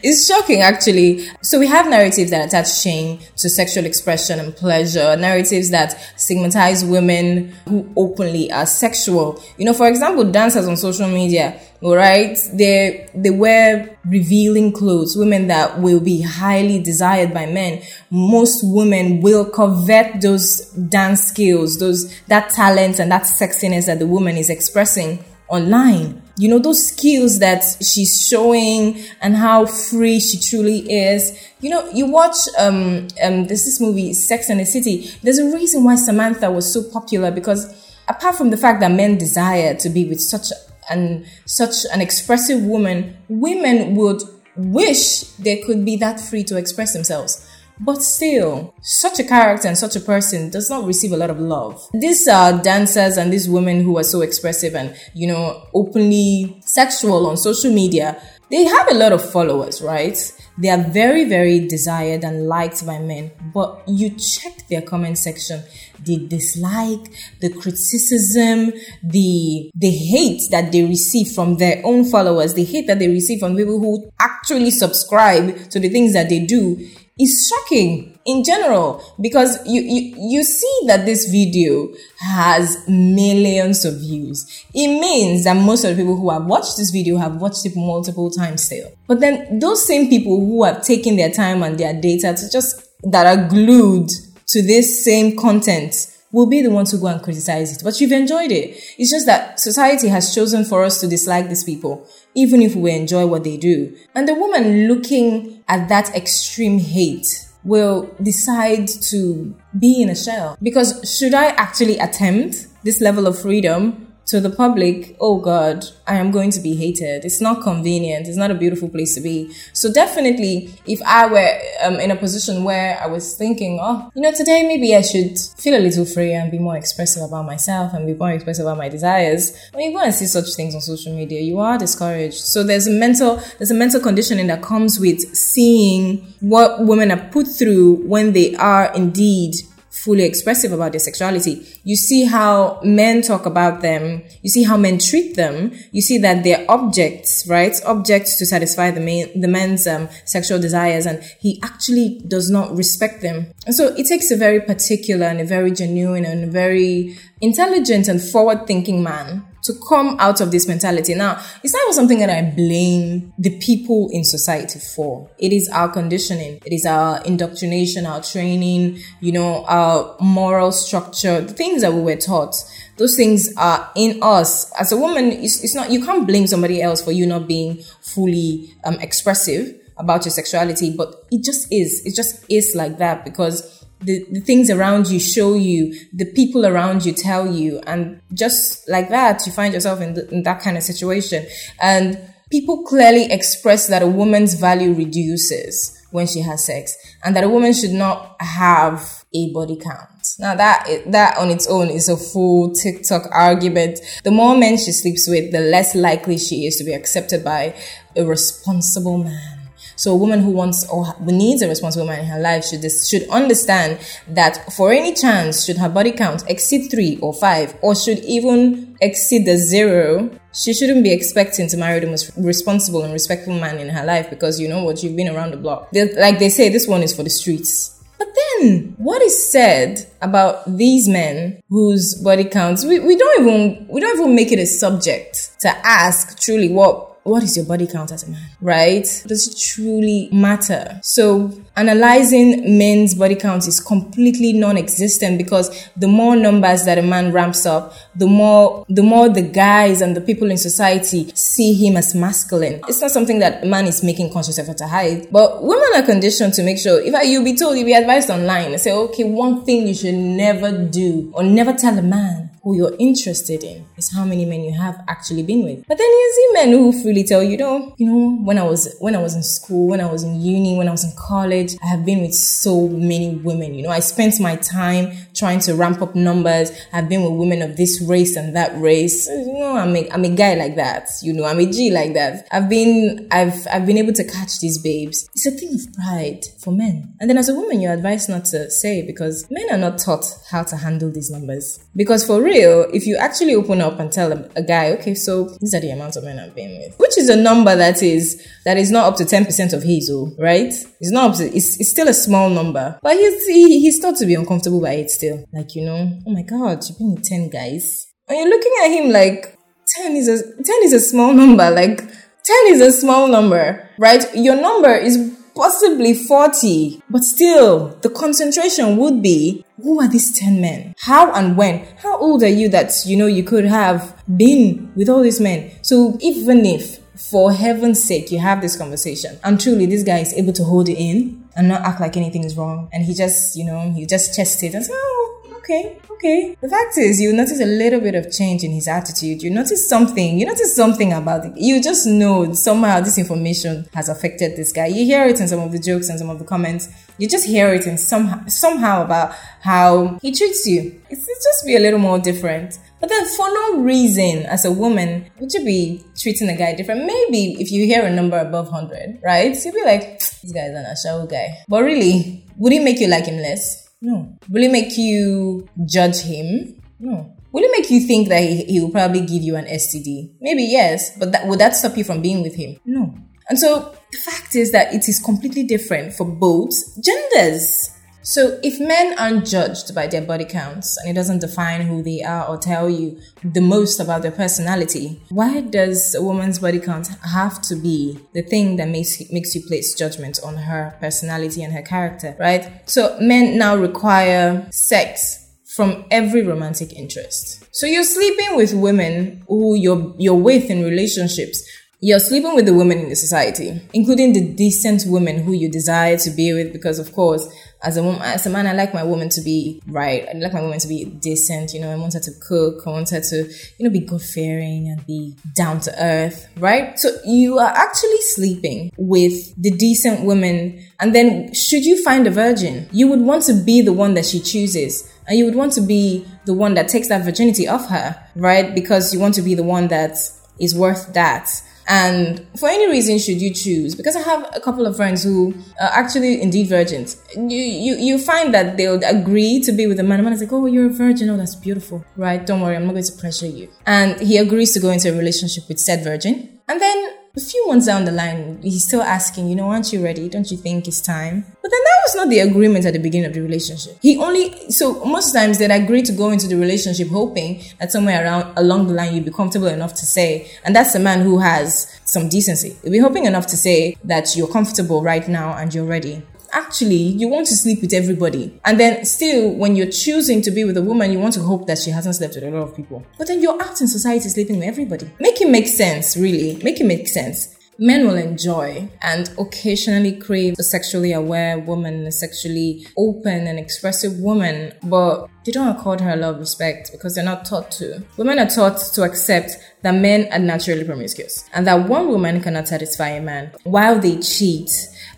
It's 0.03 0.25
shocking 0.27 0.61
actually. 0.61 1.27
So 1.41 1.59
we 1.59 1.67
have 1.67 1.87
narratives 1.87 2.31
that 2.31 2.47
attach 2.47 2.79
shame 2.79 3.19
to 3.37 3.49
sexual 3.49 3.85
expression 3.85 4.39
and 4.39 4.55
pleasure, 4.55 5.15
narratives 5.15 5.69
that 5.69 5.95
stigmatize 6.17 6.83
women 6.83 7.53
who 7.67 7.91
openly 7.95 8.51
are 8.51 8.65
sexual. 8.65 9.41
You 9.57 9.65
know, 9.65 9.73
for 9.73 9.87
example, 9.87 10.23
dancers 10.23 10.67
on 10.67 10.77
social 10.77 11.07
media, 11.07 11.59
all 11.81 11.95
right, 11.95 12.37
they 12.53 13.07
they 13.13 13.29
wear 13.29 13.97
revealing 14.05 14.71
clothes, 14.71 15.15
women 15.15 15.47
that 15.47 15.79
will 15.79 15.99
be 15.99 16.21
highly 16.21 16.81
desired 16.81 17.33
by 17.33 17.45
men. 17.45 17.83
Most 18.09 18.61
women 18.63 19.21
will 19.21 19.45
covet 19.45 20.21
those 20.21 20.65
dance 20.71 21.23
skills, 21.23 21.79
those 21.79 22.13
that 22.27 22.49
talent 22.49 22.99
and 22.99 23.11
that 23.11 23.23
sexiness 23.23 23.85
that 23.85 23.99
the 23.99 24.07
woman 24.07 24.37
is 24.37 24.49
expressing 24.49 25.23
online. 25.47 26.21
You 26.41 26.47
know, 26.49 26.57
those 26.57 26.87
skills 26.87 27.37
that 27.37 27.63
she's 27.83 28.25
showing 28.25 28.99
and 29.21 29.35
how 29.35 29.67
free 29.67 30.19
she 30.19 30.39
truly 30.39 30.91
is. 30.91 31.39
You 31.59 31.69
know, 31.69 31.87
you 31.91 32.07
watch 32.07 32.35
um 32.57 33.07
um 33.23 33.45
this 33.45 33.65
this 33.65 33.79
movie 33.79 34.11
Sex 34.15 34.49
and 34.49 34.59
the 34.59 34.65
City. 34.65 35.11
There's 35.21 35.37
a 35.37 35.45
reason 35.53 35.83
why 35.83 35.97
Samantha 35.97 36.49
was 36.49 36.73
so 36.73 36.81
popular 36.81 37.29
because 37.29 37.71
apart 38.07 38.33
from 38.33 38.49
the 38.49 38.57
fact 38.57 38.79
that 38.79 38.89
men 38.89 39.19
desire 39.19 39.75
to 39.75 39.89
be 39.89 40.05
with 40.05 40.19
such 40.19 40.47
an 40.89 41.27
such 41.45 41.85
an 41.93 42.01
expressive 42.01 42.63
woman, 42.63 43.15
women 43.29 43.93
would 43.95 44.23
wish 44.55 45.21
they 45.37 45.57
could 45.61 45.85
be 45.85 45.95
that 45.97 46.19
free 46.19 46.43
to 46.45 46.57
express 46.57 46.93
themselves. 46.93 47.47
But 47.83 48.03
still, 48.03 48.75
such 48.81 49.19
a 49.19 49.23
character 49.23 49.67
and 49.67 49.77
such 49.77 49.95
a 49.95 49.99
person 49.99 50.51
does 50.51 50.69
not 50.69 50.85
receive 50.85 51.13
a 51.13 51.17
lot 51.17 51.31
of 51.31 51.39
love. 51.39 51.81
These 51.93 52.27
uh, 52.27 52.61
dancers 52.61 53.17
and 53.17 53.33
these 53.33 53.49
women 53.49 53.83
who 53.83 53.97
are 53.97 54.03
so 54.03 54.21
expressive 54.21 54.75
and, 54.75 54.95
you 55.15 55.27
know, 55.27 55.67
openly 55.73 56.61
sexual 56.63 57.25
on 57.25 57.37
social 57.37 57.71
media, 57.73 58.21
they 58.51 58.65
have 58.65 58.91
a 58.91 58.93
lot 58.93 59.13
of 59.13 59.27
followers, 59.31 59.81
right? 59.81 60.17
They 60.57 60.69
are 60.69 60.83
very, 60.83 61.23
very 61.23 61.67
desired 61.67 62.23
and 62.23 62.47
liked 62.47 62.85
by 62.85 62.99
men. 62.99 63.31
But 63.53 63.81
you 63.87 64.11
check 64.11 64.67
their 64.67 64.81
comment 64.81 65.17
section, 65.17 65.63
the 66.03 66.27
dislike, 66.27 67.11
the 67.39 67.51
criticism, 67.51 68.73
the 69.01 69.71
the 69.75 69.89
hate 69.89 70.41
that 70.51 70.71
they 70.71 70.83
receive 70.83 71.31
from 71.31 71.57
their 71.57 71.81
own 71.83 72.05
followers, 72.05 72.53
the 72.53 72.65
hate 72.65 72.87
that 72.87 72.99
they 72.99 73.07
receive 73.07 73.39
from 73.39 73.55
people 73.55 73.79
who 73.79 74.11
actually 74.19 74.71
subscribe 74.71 75.69
to 75.69 75.79
the 75.79 75.89
things 75.89 76.13
that 76.13 76.29
they 76.29 76.45
do 76.45 76.85
is 77.19 77.49
shocking 77.49 78.17
in 78.25 78.43
general 78.43 79.03
because 79.19 79.59
you, 79.67 79.81
you 79.81 80.15
you 80.17 80.43
see 80.43 80.79
that 80.87 81.05
this 81.05 81.29
video 81.29 81.89
has 82.19 82.87
millions 82.87 83.85
of 83.85 83.99
views. 83.99 84.65
It 84.73 84.87
means 84.99 85.43
that 85.43 85.55
most 85.55 85.83
of 85.83 85.95
the 85.95 86.01
people 86.01 86.17
who 86.17 86.29
have 86.29 86.45
watched 86.45 86.77
this 86.77 86.91
video 86.91 87.17
have 87.17 87.35
watched 87.35 87.65
it 87.65 87.75
multiple 87.75 88.29
times 88.29 88.63
still. 88.63 88.91
But 89.07 89.19
then 89.19 89.59
those 89.59 89.85
same 89.85 90.09
people 90.09 90.39
who 90.39 90.63
have 90.63 90.83
taken 90.83 91.15
their 91.15 91.31
time 91.31 91.63
and 91.63 91.77
their 91.77 91.99
data 91.99 92.33
to 92.33 92.51
just 92.51 92.87
that 93.03 93.25
are 93.25 93.47
glued 93.47 94.09
to 94.47 94.61
this 94.61 95.03
same 95.03 95.35
content 95.35 95.95
will 96.31 96.47
be 96.47 96.61
the 96.61 96.69
ones 96.69 96.91
who 96.91 96.99
go 96.99 97.07
and 97.07 97.21
criticize 97.21 97.75
it. 97.75 97.83
But 97.83 97.99
you've 97.99 98.11
enjoyed 98.11 98.51
it. 98.51 98.77
It's 98.97 99.11
just 99.11 99.25
that 99.25 99.59
society 99.59 100.07
has 100.07 100.33
chosen 100.33 100.65
for 100.65 100.83
us 100.83 100.99
to 101.01 101.07
dislike 101.07 101.49
these 101.49 101.63
people, 101.63 102.07
even 102.35 102.61
if 102.61 102.75
we 102.75 102.91
enjoy 102.91 103.25
what 103.25 103.43
they 103.43 103.57
do. 103.57 103.95
And 104.15 104.27
the 104.27 104.35
woman 104.35 104.87
looking 104.87 105.63
at 105.67 105.89
that 105.89 106.15
extreme 106.15 106.79
hate 106.79 107.27
will 107.63 108.13
decide 108.21 108.87
to 108.87 109.55
be 109.77 110.01
in 110.01 110.09
a 110.09 110.15
shell. 110.15 110.57
Because 110.61 110.99
should 111.17 111.33
I 111.33 111.47
actually 111.47 111.99
attempt 111.99 112.67
this 112.83 113.01
level 113.01 113.27
of 113.27 113.39
freedom 113.39 114.10
to 114.31 114.39
the 114.39 114.49
public, 114.49 115.17
oh 115.19 115.39
God, 115.39 115.83
I 116.07 116.15
am 116.15 116.31
going 116.31 116.51
to 116.51 116.61
be 116.61 116.73
hated. 116.73 117.25
It's 117.25 117.41
not 117.41 117.61
convenient. 117.61 118.29
It's 118.29 118.37
not 118.37 118.49
a 118.49 118.55
beautiful 118.55 118.87
place 118.87 119.13
to 119.15 119.21
be. 119.21 119.53
So 119.73 119.91
definitely, 119.91 120.73
if 120.85 121.01
I 121.05 121.27
were 121.27 121.59
um, 121.83 121.95
in 121.95 122.11
a 122.11 122.15
position 122.15 122.63
where 122.63 122.97
I 122.97 123.07
was 123.07 123.35
thinking, 123.37 123.79
oh, 123.81 124.09
you 124.15 124.21
know, 124.21 124.31
today 124.31 124.65
maybe 124.65 124.95
I 124.95 125.01
should 125.01 125.37
feel 125.37 125.77
a 125.77 125.83
little 125.83 126.05
free 126.05 126.31
and 126.31 126.49
be 126.49 126.59
more 126.59 126.77
expressive 126.77 127.23
about 127.23 127.45
myself 127.45 127.93
and 127.93 128.07
be 128.07 128.13
more 128.13 128.31
expressive 128.31 128.65
about 128.65 128.77
my 128.77 128.87
desires. 128.87 129.53
When 129.73 129.83
you 129.83 129.97
go 129.97 130.01
and 130.01 130.15
see 130.15 130.27
such 130.27 130.55
things 130.55 130.75
on 130.75 130.81
social 130.81 131.13
media, 131.13 131.41
you 131.41 131.59
are 131.59 131.77
discouraged. 131.77 132.39
So 132.39 132.63
there's 132.63 132.87
a 132.87 132.91
mental, 132.91 133.35
there's 133.57 133.71
a 133.71 133.75
mental 133.75 133.99
conditioning 133.99 134.47
that 134.47 134.61
comes 134.61 134.97
with 134.97 135.19
seeing 135.35 136.25
what 136.39 136.85
women 136.85 137.11
are 137.11 137.29
put 137.31 137.47
through 137.47 137.95
when 138.07 138.31
they 138.31 138.55
are 138.55 138.93
indeed 138.93 139.55
fully 139.91 140.23
expressive 140.23 140.71
about 140.71 140.93
their 140.93 140.99
sexuality. 140.99 141.65
You 141.83 141.95
see 141.95 142.25
how 142.25 142.79
men 142.83 143.21
talk 143.21 143.45
about 143.45 143.81
them. 143.81 144.23
You 144.41 144.49
see 144.49 144.63
how 144.63 144.77
men 144.77 144.97
treat 144.97 145.35
them. 145.35 145.73
You 145.91 146.01
see 146.01 146.17
that 146.19 146.43
they're 146.43 146.65
objects, 146.69 147.45
right? 147.47 147.75
Objects 147.85 148.37
to 148.37 148.45
satisfy 148.45 148.91
the 148.91 149.01
man, 149.01 149.39
the 149.39 149.47
man's 149.47 149.85
um, 149.87 150.07
sexual 150.25 150.59
desires, 150.59 151.05
and 151.05 151.21
he 151.39 151.59
actually 151.61 152.21
does 152.27 152.49
not 152.49 152.75
respect 152.75 153.21
them. 153.21 153.51
And 153.65 153.75
so 153.75 153.93
it 153.95 154.07
takes 154.07 154.31
a 154.31 154.37
very 154.37 154.61
particular 154.61 155.25
and 155.25 155.41
a 155.41 155.45
very 155.45 155.71
genuine 155.71 156.25
and 156.25 156.45
a 156.45 156.47
very 156.47 157.17
intelligent 157.41 158.07
and 158.07 158.21
forward-thinking 158.21 159.03
man 159.03 159.45
to 159.63 159.73
come 159.87 160.15
out 160.19 160.41
of 160.41 160.51
this 160.51 160.67
mentality. 160.67 161.13
Now, 161.13 161.41
it's 161.63 161.73
not 161.73 161.93
something 161.93 162.19
that 162.19 162.29
I 162.29 162.41
blame 162.41 163.33
the 163.37 163.57
people 163.59 164.09
in 164.11 164.23
society 164.23 164.79
for. 164.79 165.29
It 165.37 165.53
is 165.53 165.69
our 165.69 165.89
conditioning. 165.89 166.59
It 166.65 166.73
is 166.73 166.85
our 166.85 167.21
indoctrination, 167.23 168.05
our 168.05 168.21
training, 168.21 168.99
you 169.19 169.31
know, 169.31 169.65
our 169.65 170.15
moral 170.19 170.71
structure, 170.71 171.41
the 171.41 171.53
things 171.53 171.81
that 171.81 171.93
we 171.93 172.01
were 172.01 172.15
taught. 172.15 172.55
Those 172.97 173.15
things 173.15 173.53
are 173.57 173.91
in 173.95 174.19
us. 174.21 174.71
As 174.73 174.91
a 174.91 174.97
woman, 174.97 175.31
it's, 175.31 175.63
it's 175.63 175.75
not, 175.75 175.91
you 175.91 176.03
can't 176.03 176.27
blame 176.27 176.47
somebody 176.47 176.81
else 176.81 177.01
for 177.01 177.11
you 177.11 177.25
not 177.25 177.47
being 177.47 177.77
fully 178.01 178.73
um, 178.83 178.95
expressive 178.95 179.77
about 179.97 180.25
your 180.25 180.31
sexuality, 180.31 180.93
but 180.95 181.25
it 181.31 181.43
just 181.43 181.71
is. 181.71 182.05
It 182.05 182.15
just 182.15 182.43
is 182.49 182.73
like 182.75 182.97
that 182.97 183.23
because 183.23 183.80
the, 184.01 184.25
the 184.31 184.41
things 184.41 184.69
around 184.69 185.07
you 185.07 185.19
show 185.19 185.53
you, 185.53 185.93
the 186.13 186.25
people 186.33 186.65
around 186.65 187.05
you 187.05 187.13
tell 187.13 187.47
you. 187.47 187.79
And 187.85 188.21
just 188.33 188.87
like 188.89 189.09
that, 189.09 189.45
you 189.45 189.51
find 189.51 189.73
yourself 189.73 190.01
in, 190.01 190.13
the, 190.13 190.29
in 190.29 190.43
that 190.43 190.61
kind 190.61 190.77
of 190.77 190.83
situation. 190.83 191.45
And 191.81 192.19
people 192.49 192.83
clearly 192.83 193.31
express 193.31 193.87
that 193.87 194.01
a 194.01 194.07
woman's 194.07 194.55
value 194.55 194.93
reduces 194.93 195.97
when 196.11 196.27
she 196.27 196.41
has 196.41 196.65
sex 196.65 196.95
and 197.23 197.35
that 197.35 197.43
a 197.43 197.49
woman 197.49 197.73
should 197.73 197.91
not 197.91 198.35
have 198.41 199.23
a 199.33 199.51
body 199.53 199.77
count. 199.77 200.09
Now 200.39 200.55
that 200.55 201.03
that 201.07 201.37
on 201.37 201.49
its 201.49 201.67
own 201.67 201.89
is 201.89 202.09
a 202.09 202.17
full 202.17 202.73
TikTok 202.73 203.29
argument. 203.31 203.99
The 204.23 204.31
more 204.31 204.57
men 204.57 204.77
she 204.77 204.91
sleeps 204.91 205.27
with, 205.27 205.51
the 205.51 205.61
less 205.61 205.95
likely 205.95 206.37
she 206.37 206.65
is 206.65 206.75
to 206.77 206.83
be 206.83 206.93
accepted 206.93 207.43
by 207.43 207.75
a 208.15 208.25
responsible 208.25 209.23
man. 209.23 209.60
So 210.01 210.13
a 210.13 210.15
woman 210.15 210.39
who 210.41 210.49
wants 210.49 210.83
or 210.89 211.05
who 211.05 211.31
needs 211.31 211.61
a 211.61 211.67
responsible 211.67 212.07
man 212.07 212.21
in 212.21 212.25
her 212.25 212.39
life 212.39 212.65
should 212.65 212.81
should 212.81 213.29
understand 213.29 213.99
that 214.29 214.73
for 214.73 214.91
any 214.91 215.13
chance 215.13 215.63
should 215.63 215.77
her 215.77 215.89
body 215.89 216.11
count 216.11 216.43
exceed 216.47 216.89
three 216.89 217.19
or 217.21 217.35
five 217.35 217.77
or 217.83 217.93
should 217.93 218.17
even 218.25 218.97
exceed 218.99 219.45
the 219.45 219.57
zero, 219.57 220.31
she 220.53 220.73
shouldn't 220.73 221.03
be 221.03 221.13
expecting 221.13 221.67
to 221.67 221.77
marry 221.77 221.99
the 221.99 222.07
most 222.07 222.31
responsible 222.35 223.03
and 223.03 223.13
respectful 223.13 223.53
man 223.53 223.77
in 223.77 223.89
her 223.89 224.03
life 224.03 224.27
because 224.27 224.59
you 224.59 224.67
know 224.67 224.83
what 224.83 225.03
you've 225.03 225.15
been 225.15 225.29
around 225.29 225.51
the 225.51 225.57
block. 225.57 225.91
They're, 225.91 226.11
like 226.15 226.39
they 226.39 226.49
say, 226.49 226.69
this 226.69 226.87
one 226.87 227.03
is 227.03 227.15
for 227.15 227.21
the 227.21 227.29
streets. 227.29 228.03
But 228.17 228.29
then, 228.41 228.95
what 228.97 229.21
is 229.21 229.51
said 229.51 230.09
about 230.19 230.77
these 230.77 231.07
men 231.07 231.61
whose 231.69 232.15
body 232.15 232.45
counts, 232.45 232.83
we, 232.83 232.99
we 232.99 233.15
don't 233.15 233.41
even, 233.41 233.87
we 233.87 234.01
don't 234.01 234.19
even 234.19 234.35
make 234.35 234.51
it 234.51 234.57
a 234.57 234.65
subject 234.65 235.59
to 235.59 235.69
ask 235.85 236.39
truly 236.39 236.69
what 236.69 237.10
what 237.23 237.43
is 237.43 237.55
your 237.55 237.65
body 237.65 237.85
count 237.87 238.11
as 238.11 238.27
a 238.27 238.31
man, 238.31 238.49
right? 238.61 239.03
Does 239.27 239.47
it 239.47 239.57
truly 239.57 240.29
matter? 240.31 240.99
So 241.03 241.51
analyzing 241.75 242.77
men's 242.77 243.13
body 243.13 243.35
counts 243.35 243.67
is 243.67 243.79
completely 243.79 244.53
non-existent 244.53 245.37
because 245.37 245.89
the 245.95 246.07
more 246.07 246.35
numbers 246.35 246.85
that 246.85 246.97
a 246.97 247.01
man 247.01 247.31
ramps 247.31 247.65
up, 247.65 247.93
the 248.15 248.27
more, 248.27 248.85
the 248.89 249.03
more 249.03 249.29
the 249.29 249.41
guys 249.41 250.01
and 250.01 250.15
the 250.15 250.21
people 250.21 250.49
in 250.49 250.57
society 250.57 251.31
see 251.35 251.73
him 251.73 251.95
as 251.97 252.15
masculine. 252.15 252.81
It's 252.87 253.01
not 253.01 253.11
something 253.11 253.39
that 253.39 253.63
a 253.63 253.67
man 253.67 253.85
is 253.85 254.03
making 254.03 254.33
conscious 254.33 254.57
effort 254.57 254.77
to 254.77 254.87
hide, 254.87 255.27
but 255.31 255.63
women 255.63 255.89
are 255.95 256.03
conditioned 256.03 256.53
to 256.55 256.63
make 256.63 256.79
sure, 256.79 256.99
if 257.01 257.13
you'll 257.27 257.43
be 257.43 257.55
told, 257.55 257.77
you'll 257.77 257.85
be 257.85 257.93
advised 257.93 258.29
online, 258.29 258.77
say, 258.77 258.91
okay, 258.91 259.23
one 259.23 259.63
thing 259.63 259.87
you 259.87 259.93
should 259.93 260.15
never 260.15 260.71
do 260.71 261.31
or 261.33 261.43
never 261.43 261.73
tell 261.73 261.97
a 261.97 262.01
man 262.01 262.50
who 262.63 262.75
you're 262.75 262.95
interested 262.99 263.63
in 263.63 263.85
is 263.97 264.13
how 264.13 264.23
many 264.23 264.45
men 264.45 264.61
you 264.61 264.71
have 264.71 265.03
actually 265.07 265.43
been 265.43 265.63
with. 265.63 265.85
But 265.87 265.97
then 265.97 266.07
you 266.07 266.33
see 266.35 266.53
men 266.53 266.69
who 266.69 267.01
freely 267.01 267.23
tell 267.23 267.41
you, 267.41 267.57
know, 267.57 267.95
you 267.97 268.05
know, 268.05 268.37
when 268.43 268.57
I 268.57 268.63
was 268.63 268.95
when 268.99 269.15
I 269.15 269.21
was 269.21 269.35
in 269.35 269.43
school, 269.43 269.87
when 269.87 270.01
I 270.01 270.11
was 270.11 270.23
in 270.23 270.39
uni, 270.39 270.77
when 270.77 270.87
I 270.87 270.91
was 270.91 271.03
in 271.03 271.11
college, 271.17 271.75
I 271.83 271.87
have 271.87 272.05
been 272.05 272.21
with 272.21 272.33
so 272.33 272.87
many 272.87 273.35
women. 273.35 273.73
You 273.73 273.83
know, 273.83 273.89
I 273.89 273.99
spent 273.99 274.39
my 274.39 274.55
time 274.57 275.11
trying 275.35 275.59
to 275.61 275.75
ramp 275.75 276.01
up 276.01 276.15
numbers. 276.15 276.71
I've 276.93 277.09
been 277.09 277.23
with 277.23 277.33
women 277.33 277.61
of 277.61 277.77
this 277.77 278.01
race 278.07 278.35
and 278.35 278.55
that 278.55 278.79
race. 278.79 279.27
You 279.27 279.53
know, 279.59 279.77
I'm 279.77 279.95
a 279.95 280.09
I'm 280.11 280.23
a 280.23 280.35
guy 280.35 280.55
like 280.55 280.75
that. 280.75 281.09
You 281.21 281.33
know, 281.33 281.45
I'm 281.45 281.59
a 281.59 281.71
G 281.71 281.91
like 281.91 282.13
that. 282.13 282.47
I've 282.51 282.69
been 282.69 283.27
I've 283.31 283.67
I've 283.67 283.85
been 283.85 283.97
able 283.97 284.13
to 284.13 284.23
catch 284.23 284.59
these 284.59 284.77
babes. 284.77 285.29
It's 285.33 285.45
a 285.45 285.51
thing 285.51 285.73
of 285.73 285.93
pride 285.93 286.45
for 286.59 286.71
men. 286.71 287.15
And 287.19 287.29
then 287.29 287.37
as 287.37 287.49
a 287.49 287.55
woman, 287.55 287.81
you're 287.81 287.93
advised 287.93 288.29
not 288.29 288.45
to 288.45 288.69
say 288.69 289.01
because 289.01 289.47
men 289.49 289.67
are 289.71 289.77
not 289.77 289.97
taught 289.97 290.25
how 290.49 290.63
to 290.63 290.77
handle 290.77 291.11
these 291.11 291.29
numbers. 291.29 291.79
Because 291.95 292.25
for 292.25 292.41
real, 292.41 292.87
if 292.93 293.05
you 293.05 293.17
actually 293.17 293.55
open 293.55 293.81
up 293.81 293.99
and 293.99 294.11
tell 294.11 294.31
a, 294.31 294.61
guy, 294.61 294.91
okay, 294.91 295.15
so 295.15 295.45
these 295.59 295.73
are 295.73 295.79
the 295.79 295.89
amounts 295.89 296.17
of 296.17 296.23
men 296.23 296.39
I've 296.39 296.55
been 296.55 296.77
with, 296.77 296.97
which 296.97 297.17
is 297.17 297.29
a 297.29 297.35
number 297.35 297.75
that 297.75 298.01
is 298.03 298.47
that 298.65 298.77
is 298.77 298.91
not 298.91 299.05
up 299.05 299.17
to 299.17 299.23
10% 299.23 299.73
of 299.73 299.83
his, 299.83 300.09
oh, 300.11 300.31
right? 300.37 300.73
It's 300.99 301.11
not 301.11 301.31
up 301.31 301.37
to, 301.37 301.45
it's, 301.45 301.79
it's 301.79 301.91
still 301.91 302.07
a 302.07 302.13
small 302.13 302.49
number, 302.49 302.99
but 303.01 303.15
he's, 303.15 303.45
he, 303.47 303.79
he's 303.79 303.99
thought 303.99 304.17
to 304.17 304.25
be 304.25 304.35
uncomfortable 304.35 304.81
by 304.81 304.93
it 304.93 305.09
still. 305.09 305.30
Like, 305.53 305.75
you 305.75 305.85
know, 305.85 306.19
oh 306.25 306.31
my 306.31 306.43
God, 306.43 306.83
you've 306.87 306.97
been 306.97 307.15
with 307.15 307.23
10 307.23 307.49
guys. 307.49 308.07
And 308.27 308.37
you're 308.37 308.49
looking 308.49 308.73
at 308.83 308.89
him 308.89 309.11
like, 309.11 309.57
10 309.87 310.15
is 310.15 310.27
a, 310.27 310.41
10 310.41 310.63
is 310.83 310.93
a 310.93 310.99
small 310.99 311.33
number. 311.33 311.69
Like, 311.69 311.97
10 311.97 312.55
is 312.67 312.81
a 312.81 312.91
small 312.91 313.27
number, 313.27 313.89
right? 313.99 314.25
Your 314.35 314.55
number 314.55 314.93
is 314.93 315.37
possibly 315.55 316.13
40, 316.13 317.01
but 317.09 317.23
still, 317.23 317.89
the 318.01 318.09
concentration 318.09 318.97
would 318.97 319.21
be 319.21 319.65
who 319.81 319.99
are 320.01 320.07
these 320.07 320.37
10 320.37 320.61
men? 320.61 320.93
How 320.99 321.33
and 321.33 321.57
when? 321.57 321.85
How 321.97 322.17
old 322.17 322.43
are 322.43 322.47
you 322.47 322.69
that 322.69 322.93
you 323.05 323.17
know 323.17 323.27
you 323.27 323.43
could 323.43 323.65
have 323.65 324.15
been 324.37 324.91
with 324.95 325.09
all 325.09 325.21
these 325.21 325.39
men? 325.39 325.71
So, 325.81 326.17
even 326.21 326.65
if 326.65 327.00
for 327.29 327.51
heaven's 327.51 328.01
sake 328.03 328.31
you 328.31 328.39
have 328.39 328.61
this 328.61 328.75
conversation 328.75 329.39
and 329.43 329.59
truly 329.59 329.85
this 329.85 330.03
guy 330.03 330.19
is 330.19 330.33
able 330.33 330.53
to 330.53 330.63
hold 330.63 330.89
it 330.89 330.97
in 330.97 331.41
and 331.55 331.67
not 331.67 331.81
act 331.81 331.99
like 331.99 332.17
anything 332.17 332.43
is 332.43 332.57
wrong, 332.57 332.89
and 332.93 333.03
he 333.03 333.13
just, 333.13 333.55
you 333.55 333.65
know, 333.65 333.91
he 333.91 334.05
just 334.05 334.35
chested 334.35 334.73
and 334.73 334.85
said, 334.85 334.95
Oh, 334.95 335.43
okay, 335.57 335.97
okay. 336.09 336.55
The 336.61 336.69
fact 336.69 336.97
is, 336.97 337.19
you 337.19 337.33
notice 337.33 337.59
a 337.59 337.65
little 337.65 337.99
bit 337.99 338.15
of 338.15 338.31
change 338.31 338.63
in 338.63 338.71
his 338.71 338.87
attitude. 338.87 339.41
You 339.41 339.49
notice 339.49 339.87
something. 339.87 340.39
You 340.39 340.45
notice 340.45 340.75
something 340.75 341.11
about 341.13 341.45
it. 341.45 341.53
You 341.55 341.81
just 341.81 342.07
know 342.07 342.53
somehow 342.53 343.01
this 343.01 343.17
information 343.17 343.87
has 343.93 344.09
affected 344.09 344.55
this 344.55 344.71
guy. 344.71 344.87
You 344.87 345.05
hear 345.05 345.25
it 345.25 345.39
in 345.39 345.47
some 345.47 345.59
of 345.59 345.71
the 345.71 345.79
jokes 345.79 346.09
and 346.09 346.17
some 346.17 346.29
of 346.29 346.39
the 346.39 346.45
comments. 346.45 346.89
You 347.17 347.27
just 347.27 347.45
hear 347.45 347.73
it 347.73 347.85
in 347.85 347.97
somehow, 347.97 348.45
somehow 348.47 349.03
about 349.03 349.35
how 349.61 350.19
he 350.21 350.31
treats 350.31 350.65
you. 350.65 351.01
It's, 351.09 351.27
it's 351.27 351.45
just 351.45 351.65
be 351.65 351.75
a 351.75 351.79
little 351.79 351.99
more 351.99 352.19
different. 352.19 352.79
But 353.01 353.09
then 353.09 353.25
for 353.25 353.49
no 353.49 353.81
reason, 353.81 354.45
as 354.45 354.63
a 354.63 354.71
woman, 354.71 355.29
would 355.39 355.51
you 355.51 355.65
be 355.65 356.03
treating 356.15 356.49
a 356.49 356.55
guy 356.55 356.75
different? 356.75 357.05
Maybe 357.05 357.59
if 357.59 357.71
you 357.71 357.85
hear 357.85 358.05
a 358.05 358.11
number 358.11 358.37
above 358.37 358.71
100, 358.71 359.19
right? 359.23 359.57
You'd 359.65 359.73
be 359.73 359.83
like, 359.83 360.19
this 360.19 360.53
guy's 360.53 360.69
an 360.69 360.85
Ashawo 360.85 361.29
guy. 361.29 361.57
But 361.67 361.83
really, 361.83 362.45
would 362.57 362.71
it 362.71 362.83
make 362.83 362.99
you 362.99 363.07
like 363.07 363.25
him 363.25 363.37
less? 363.37 363.89
No. 364.01 364.37
Will 364.49 364.63
it 364.63 364.71
make 364.71 364.97
you 364.97 365.67
judge 365.85 366.21
him? 366.21 366.79
No. 366.99 367.35
Will 367.51 367.63
it 367.63 367.71
make 367.75 367.89
you 367.89 368.01
think 368.01 368.29
that 368.29 368.43
he, 368.43 368.63
he 368.65 368.79
will 368.79 368.91
probably 368.91 369.21
give 369.21 369.41
you 369.41 369.55
an 369.55 369.65
STD? 369.65 370.35
Maybe 370.39 370.63
yes, 370.63 371.17
but 371.17 371.31
that, 371.31 371.47
would 371.47 371.59
that 371.59 371.75
stop 371.75 371.97
you 371.97 372.03
from 372.03 372.21
being 372.21 372.43
with 372.43 372.55
him? 372.55 372.77
No. 372.85 373.13
And 373.49 373.59
so 373.59 373.93
the 374.11 374.17
fact 374.17 374.55
is 374.55 374.71
that 374.71 374.93
it 374.93 375.09
is 375.09 375.19
completely 375.19 375.63
different 375.63 376.13
for 376.13 376.25
both 376.25 376.73
genders. 377.03 377.89
So, 378.23 378.59
if 378.61 378.79
men 378.79 379.17
aren't 379.17 379.47
judged 379.47 379.95
by 379.95 380.07
their 380.07 380.21
body 380.21 380.45
counts 380.45 380.97
and 380.97 381.09
it 381.09 381.13
doesn't 381.13 381.39
define 381.39 381.81
who 381.81 382.03
they 382.03 382.21
are 382.21 382.47
or 382.47 382.57
tell 382.57 382.89
you 382.89 383.19
the 383.43 383.61
most 383.61 383.99
about 383.99 384.21
their 384.21 384.31
personality, 384.31 385.21
why 385.29 385.61
does 385.61 386.13
a 386.13 386.21
woman's 386.21 386.59
body 386.59 386.79
count 386.79 387.09
have 387.23 387.61
to 387.63 387.75
be 387.75 388.19
the 388.33 388.43
thing 388.43 388.75
that 388.75 388.89
makes 388.89 389.19
makes 389.31 389.55
you 389.55 389.61
place 389.63 389.95
judgment 389.95 390.39
on 390.43 390.55
her 390.55 390.95
personality 390.99 391.63
and 391.63 391.73
her 391.73 391.81
character, 391.81 392.35
right? 392.39 392.87
So, 392.89 393.17
men 393.19 393.57
now 393.57 393.75
require 393.75 394.67
sex 394.71 395.39
from 395.75 396.05
every 396.11 396.43
romantic 396.43 396.93
interest. 396.93 397.65
So, 397.71 397.87
you're 397.87 398.03
sleeping 398.03 398.55
with 398.55 398.73
women 398.73 399.43
who 399.47 399.75
you're 399.75 400.13
you're 400.19 400.35
with 400.35 400.69
in 400.69 400.83
relationships 400.83 401.67
you're 402.03 402.19
sleeping 402.19 402.55
with 402.55 402.65
the 402.65 402.73
women 402.73 402.97
in 402.97 403.09
the 403.09 403.15
society, 403.15 403.79
including 403.93 404.33
the 404.33 404.53
decent 404.53 405.03
women 405.05 405.43
who 405.43 405.53
you 405.53 405.69
desire 405.69 406.17
to 406.17 406.31
be 406.31 406.51
with, 406.51 406.73
because 406.73 406.97
of 406.97 407.13
course, 407.13 407.47
as 407.83 407.95
a 407.95 408.03
woman, 408.03 408.21
as 408.23 408.45
a 408.45 408.49
man, 408.49 408.65
I 408.65 408.73
like 408.73 408.93
my 408.93 409.03
woman 409.03 409.29
to 409.29 409.41
be 409.41 409.81
right. 409.87 410.27
I 410.27 410.37
like 410.37 410.53
my 410.53 410.61
woman 410.61 410.79
to 410.79 410.87
be 410.87 411.05
decent. 411.05 411.73
You 411.73 411.81
know, 411.81 411.91
I 411.91 411.95
want 411.95 412.13
her 412.13 412.19
to 412.19 412.31
cook. 412.47 412.81
I 412.85 412.89
want 412.89 413.09
her 413.11 413.21
to, 413.21 413.35
you 413.77 413.83
know, 413.83 413.89
be 413.89 413.99
God 413.99 414.21
fearing 414.21 414.87
and 414.87 415.05
be 415.05 415.35
down 415.55 415.79
to 415.81 416.03
earth, 416.03 416.47
right? 416.57 416.97
So 416.97 417.09
you 417.25 417.59
are 417.59 417.69
actually 417.69 418.21
sleeping 418.21 418.91
with 418.97 419.55
the 419.61 419.71
decent 419.71 420.25
women. 420.25 420.83
And 420.99 421.13
then 421.13 421.53
should 421.53 421.85
you 421.85 422.03
find 422.03 422.25
a 422.25 422.31
virgin, 422.31 422.87
you 422.91 423.07
would 423.09 423.21
want 423.21 423.43
to 423.43 423.53
be 423.53 423.81
the 423.81 423.93
one 423.93 424.15
that 424.15 424.25
she 424.25 424.39
chooses. 424.39 425.07
And 425.27 425.37
you 425.37 425.45
would 425.45 425.55
want 425.55 425.73
to 425.73 425.81
be 425.81 426.25
the 426.45 426.53
one 426.53 426.73
that 426.75 426.87
takes 426.87 427.09
that 427.09 427.23
virginity 427.23 427.67
off 427.67 427.89
her, 427.89 428.23
right? 428.35 428.73
Because 428.73 429.13
you 429.13 429.19
want 429.19 429.35
to 429.35 429.41
be 429.41 429.55
the 429.55 429.63
one 429.63 429.87
that 429.89 430.17
is 430.59 430.75
worth 430.75 431.13
that. 431.13 431.49
And 431.91 432.47
for 432.57 432.69
any 432.69 432.87
reason, 432.89 433.19
should 433.19 433.41
you 433.41 433.53
choose, 433.53 433.95
because 433.95 434.15
I 434.15 434.21
have 434.21 434.49
a 434.55 434.61
couple 434.61 434.85
of 434.85 434.95
friends 434.95 435.23
who 435.25 435.53
are 435.81 435.89
actually 435.91 436.41
indeed 436.41 436.69
virgins, 436.69 437.21
you, 437.35 437.57
you, 437.57 437.95
you 437.97 438.17
find 438.17 438.53
that 438.53 438.77
they'll 438.77 439.03
agree 439.03 439.59
to 439.63 439.73
be 439.73 439.87
with 439.87 439.99
a 439.99 440.03
man. 440.03 440.19
The 440.19 440.23
man 440.23 440.31
is 440.31 440.39
like, 440.39 440.53
oh, 440.53 440.67
you're 440.67 440.85
a 440.85 440.93
virgin. 440.93 441.29
Oh, 441.29 441.35
that's 441.35 441.55
beautiful. 441.55 442.05
Right? 442.15 442.45
Don't 442.47 442.61
worry. 442.61 442.77
I'm 442.77 442.85
not 442.85 442.93
going 442.93 443.03
to 443.03 443.17
pressure 443.17 443.45
you. 443.45 443.67
And 443.85 444.17
he 444.21 444.37
agrees 444.37 444.73
to 444.75 444.79
go 444.79 444.89
into 444.89 445.13
a 445.13 445.17
relationship 445.17 445.65
with 445.67 445.79
said 445.79 446.01
virgin. 446.01 446.61
And 446.69 446.79
then 446.79 447.13
a 447.35 447.39
few 447.39 447.67
months 447.67 447.85
down 447.85 448.05
the 448.05 448.11
line, 448.11 448.59
he's 448.61 448.85
still 448.85 449.01
asking, 449.01 449.47
you 449.47 449.55
know, 449.55 449.69
aren't 449.69 449.93
you 449.93 450.03
ready? 450.03 450.27
Don't 450.27 450.49
you 450.51 450.57
think 450.57 450.87
it's 450.87 451.01
time? 451.01 451.45
But 451.61 451.71
then 451.71 451.79
that 451.83 451.99
was 452.03 452.15
not 452.15 452.29
the 452.29 452.39
agreement 452.39 452.85
at 452.85 452.93
the 452.93 452.99
beginning 452.99 453.27
of 453.27 453.33
the 453.33 453.41
relationship. 453.41 453.97
He 454.01 454.17
only, 454.17 454.69
so 454.69 455.03
most 455.05 455.31
times 455.31 455.57
they'd 455.57 455.71
agree 455.71 456.01
to 456.03 456.11
go 456.11 456.31
into 456.31 456.47
the 456.47 456.57
relationship 456.57 457.07
hoping 457.07 457.61
that 457.79 457.91
somewhere 457.91 458.23
around 458.23 458.57
along 458.57 458.87
the 458.87 458.93
line 458.93 459.15
you'd 459.15 459.25
be 459.25 459.31
comfortable 459.31 459.67
enough 459.67 459.93
to 459.93 460.05
say, 460.05 460.51
and 460.65 460.75
that's 460.75 460.93
a 460.95 460.99
man 460.99 461.21
who 461.21 461.39
has 461.39 461.99
some 462.03 462.27
decency. 462.27 462.77
You'd 462.83 462.91
be 462.91 462.99
hoping 462.99 463.25
enough 463.25 463.47
to 463.47 463.57
say 463.57 463.95
that 464.03 464.35
you're 464.35 464.51
comfortable 464.51 465.01
right 465.01 465.27
now 465.27 465.53
and 465.53 465.73
you're 465.73 465.85
ready 465.85 466.23
actually 466.51 466.95
you 466.95 467.27
want 467.27 467.47
to 467.47 467.55
sleep 467.55 467.81
with 467.81 467.93
everybody. 467.93 468.59
And 468.65 468.79
then 468.79 469.05
still, 469.05 469.53
when 469.53 469.75
you're 469.75 469.91
choosing 469.91 470.41
to 470.43 470.51
be 470.51 470.63
with 470.63 470.77
a 470.77 470.81
woman, 470.81 471.11
you 471.11 471.19
want 471.19 471.33
to 471.35 471.41
hope 471.41 471.67
that 471.67 471.77
she 471.77 471.91
hasn't 471.91 472.15
slept 472.15 472.35
with 472.35 472.43
a 472.43 472.51
lot 472.51 472.63
of 472.63 472.75
people. 472.75 473.05
But 473.17 473.27
then 473.27 473.41
you're 473.41 473.61
out 473.61 473.81
in 473.81 473.87
society 473.87 474.29
sleeping 474.29 474.57
with 474.57 474.67
everybody. 474.67 475.09
Make 475.19 475.41
it 475.41 475.49
make 475.49 475.67
sense, 475.67 476.17
really. 476.17 476.61
Make 476.63 476.79
it 476.79 476.85
make 476.85 477.07
sense. 477.07 477.57
Men 477.77 478.05
will 478.05 478.17
enjoy 478.17 478.91
and 479.01 479.31
occasionally 479.39 480.11
crave 480.17 480.55
a 480.59 480.63
sexually 480.63 481.13
aware 481.13 481.57
woman, 481.57 482.05
a 482.05 482.11
sexually 482.11 482.85
open 482.95 483.47
and 483.47 483.57
expressive 483.57 484.19
woman, 484.19 484.73
but 484.83 485.27
they 485.45 485.51
don't 485.51 485.75
accord 485.75 485.99
her 486.01 486.11
a 486.11 486.15
lot 486.15 486.35
of 486.35 486.39
respect 486.39 486.91
because 486.91 487.15
they're 487.15 487.23
not 487.23 487.43
taught 487.43 487.71
to. 487.71 488.03
Women 488.17 488.37
are 488.37 488.47
taught 488.47 488.77
to 488.93 489.01
accept 489.01 489.57
that 489.81 489.95
men 489.95 490.31
are 490.31 490.37
naturally 490.37 490.83
promiscuous 490.83 491.49
and 491.53 491.65
that 491.65 491.89
one 491.89 492.09
woman 492.09 492.39
cannot 492.41 492.67
satisfy 492.67 493.09
a 493.09 493.21
man 493.21 493.51
while 493.63 493.99
they 493.99 494.19
cheat 494.19 494.69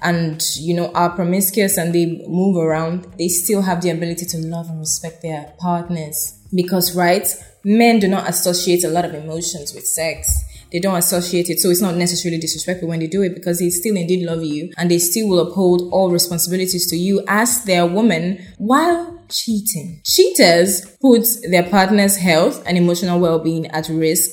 and 0.03 0.43
you 0.57 0.73
know 0.73 0.91
are 0.93 1.09
promiscuous 1.09 1.77
and 1.77 1.93
they 1.93 2.23
move 2.27 2.57
around 2.57 3.07
they 3.17 3.27
still 3.27 3.61
have 3.61 3.81
the 3.81 3.89
ability 3.89 4.25
to 4.25 4.37
love 4.37 4.69
and 4.69 4.79
respect 4.79 5.21
their 5.21 5.53
partners. 5.59 6.39
Because 6.53 6.95
right 6.95 7.27
men 7.63 7.99
do 7.99 8.07
not 8.07 8.29
associate 8.29 8.83
a 8.83 8.89
lot 8.89 9.05
of 9.05 9.13
emotions 9.13 9.73
with 9.73 9.87
sex. 9.87 10.43
They 10.71 10.79
don't 10.79 10.97
associate 10.97 11.49
it 11.49 11.59
so 11.59 11.69
it's 11.69 11.81
not 11.81 11.95
necessarily 11.95 12.39
disrespectful 12.39 12.89
when 12.89 12.99
they 12.99 13.07
do 13.07 13.21
it 13.21 13.35
because 13.35 13.59
they 13.59 13.69
still 13.69 13.95
indeed 13.95 14.25
love 14.25 14.43
you 14.43 14.71
and 14.77 14.89
they 14.89 14.99
still 14.99 15.27
will 15.29 15.39
uphold 15.39 15.89
all 15.91 16.11
responsibilities 16.11 16.89
to 16.89 16.97
you 16.97 17.23
as 17.27 17.63
their 17.65 17.85
woman 17.85 18.43
while 18.57 19.23
cheating. 19.29 20.01
Cheaters 20.03 20.85
put 21.01 21.25
their 21.49 21.63
partner's 21.63 22.17
health 22.17 22.63
and 22.65 22.77
emotional 22.77 23.19
well-being 23.19 23.67
at 23.67 23.87
risk 23.87 24.31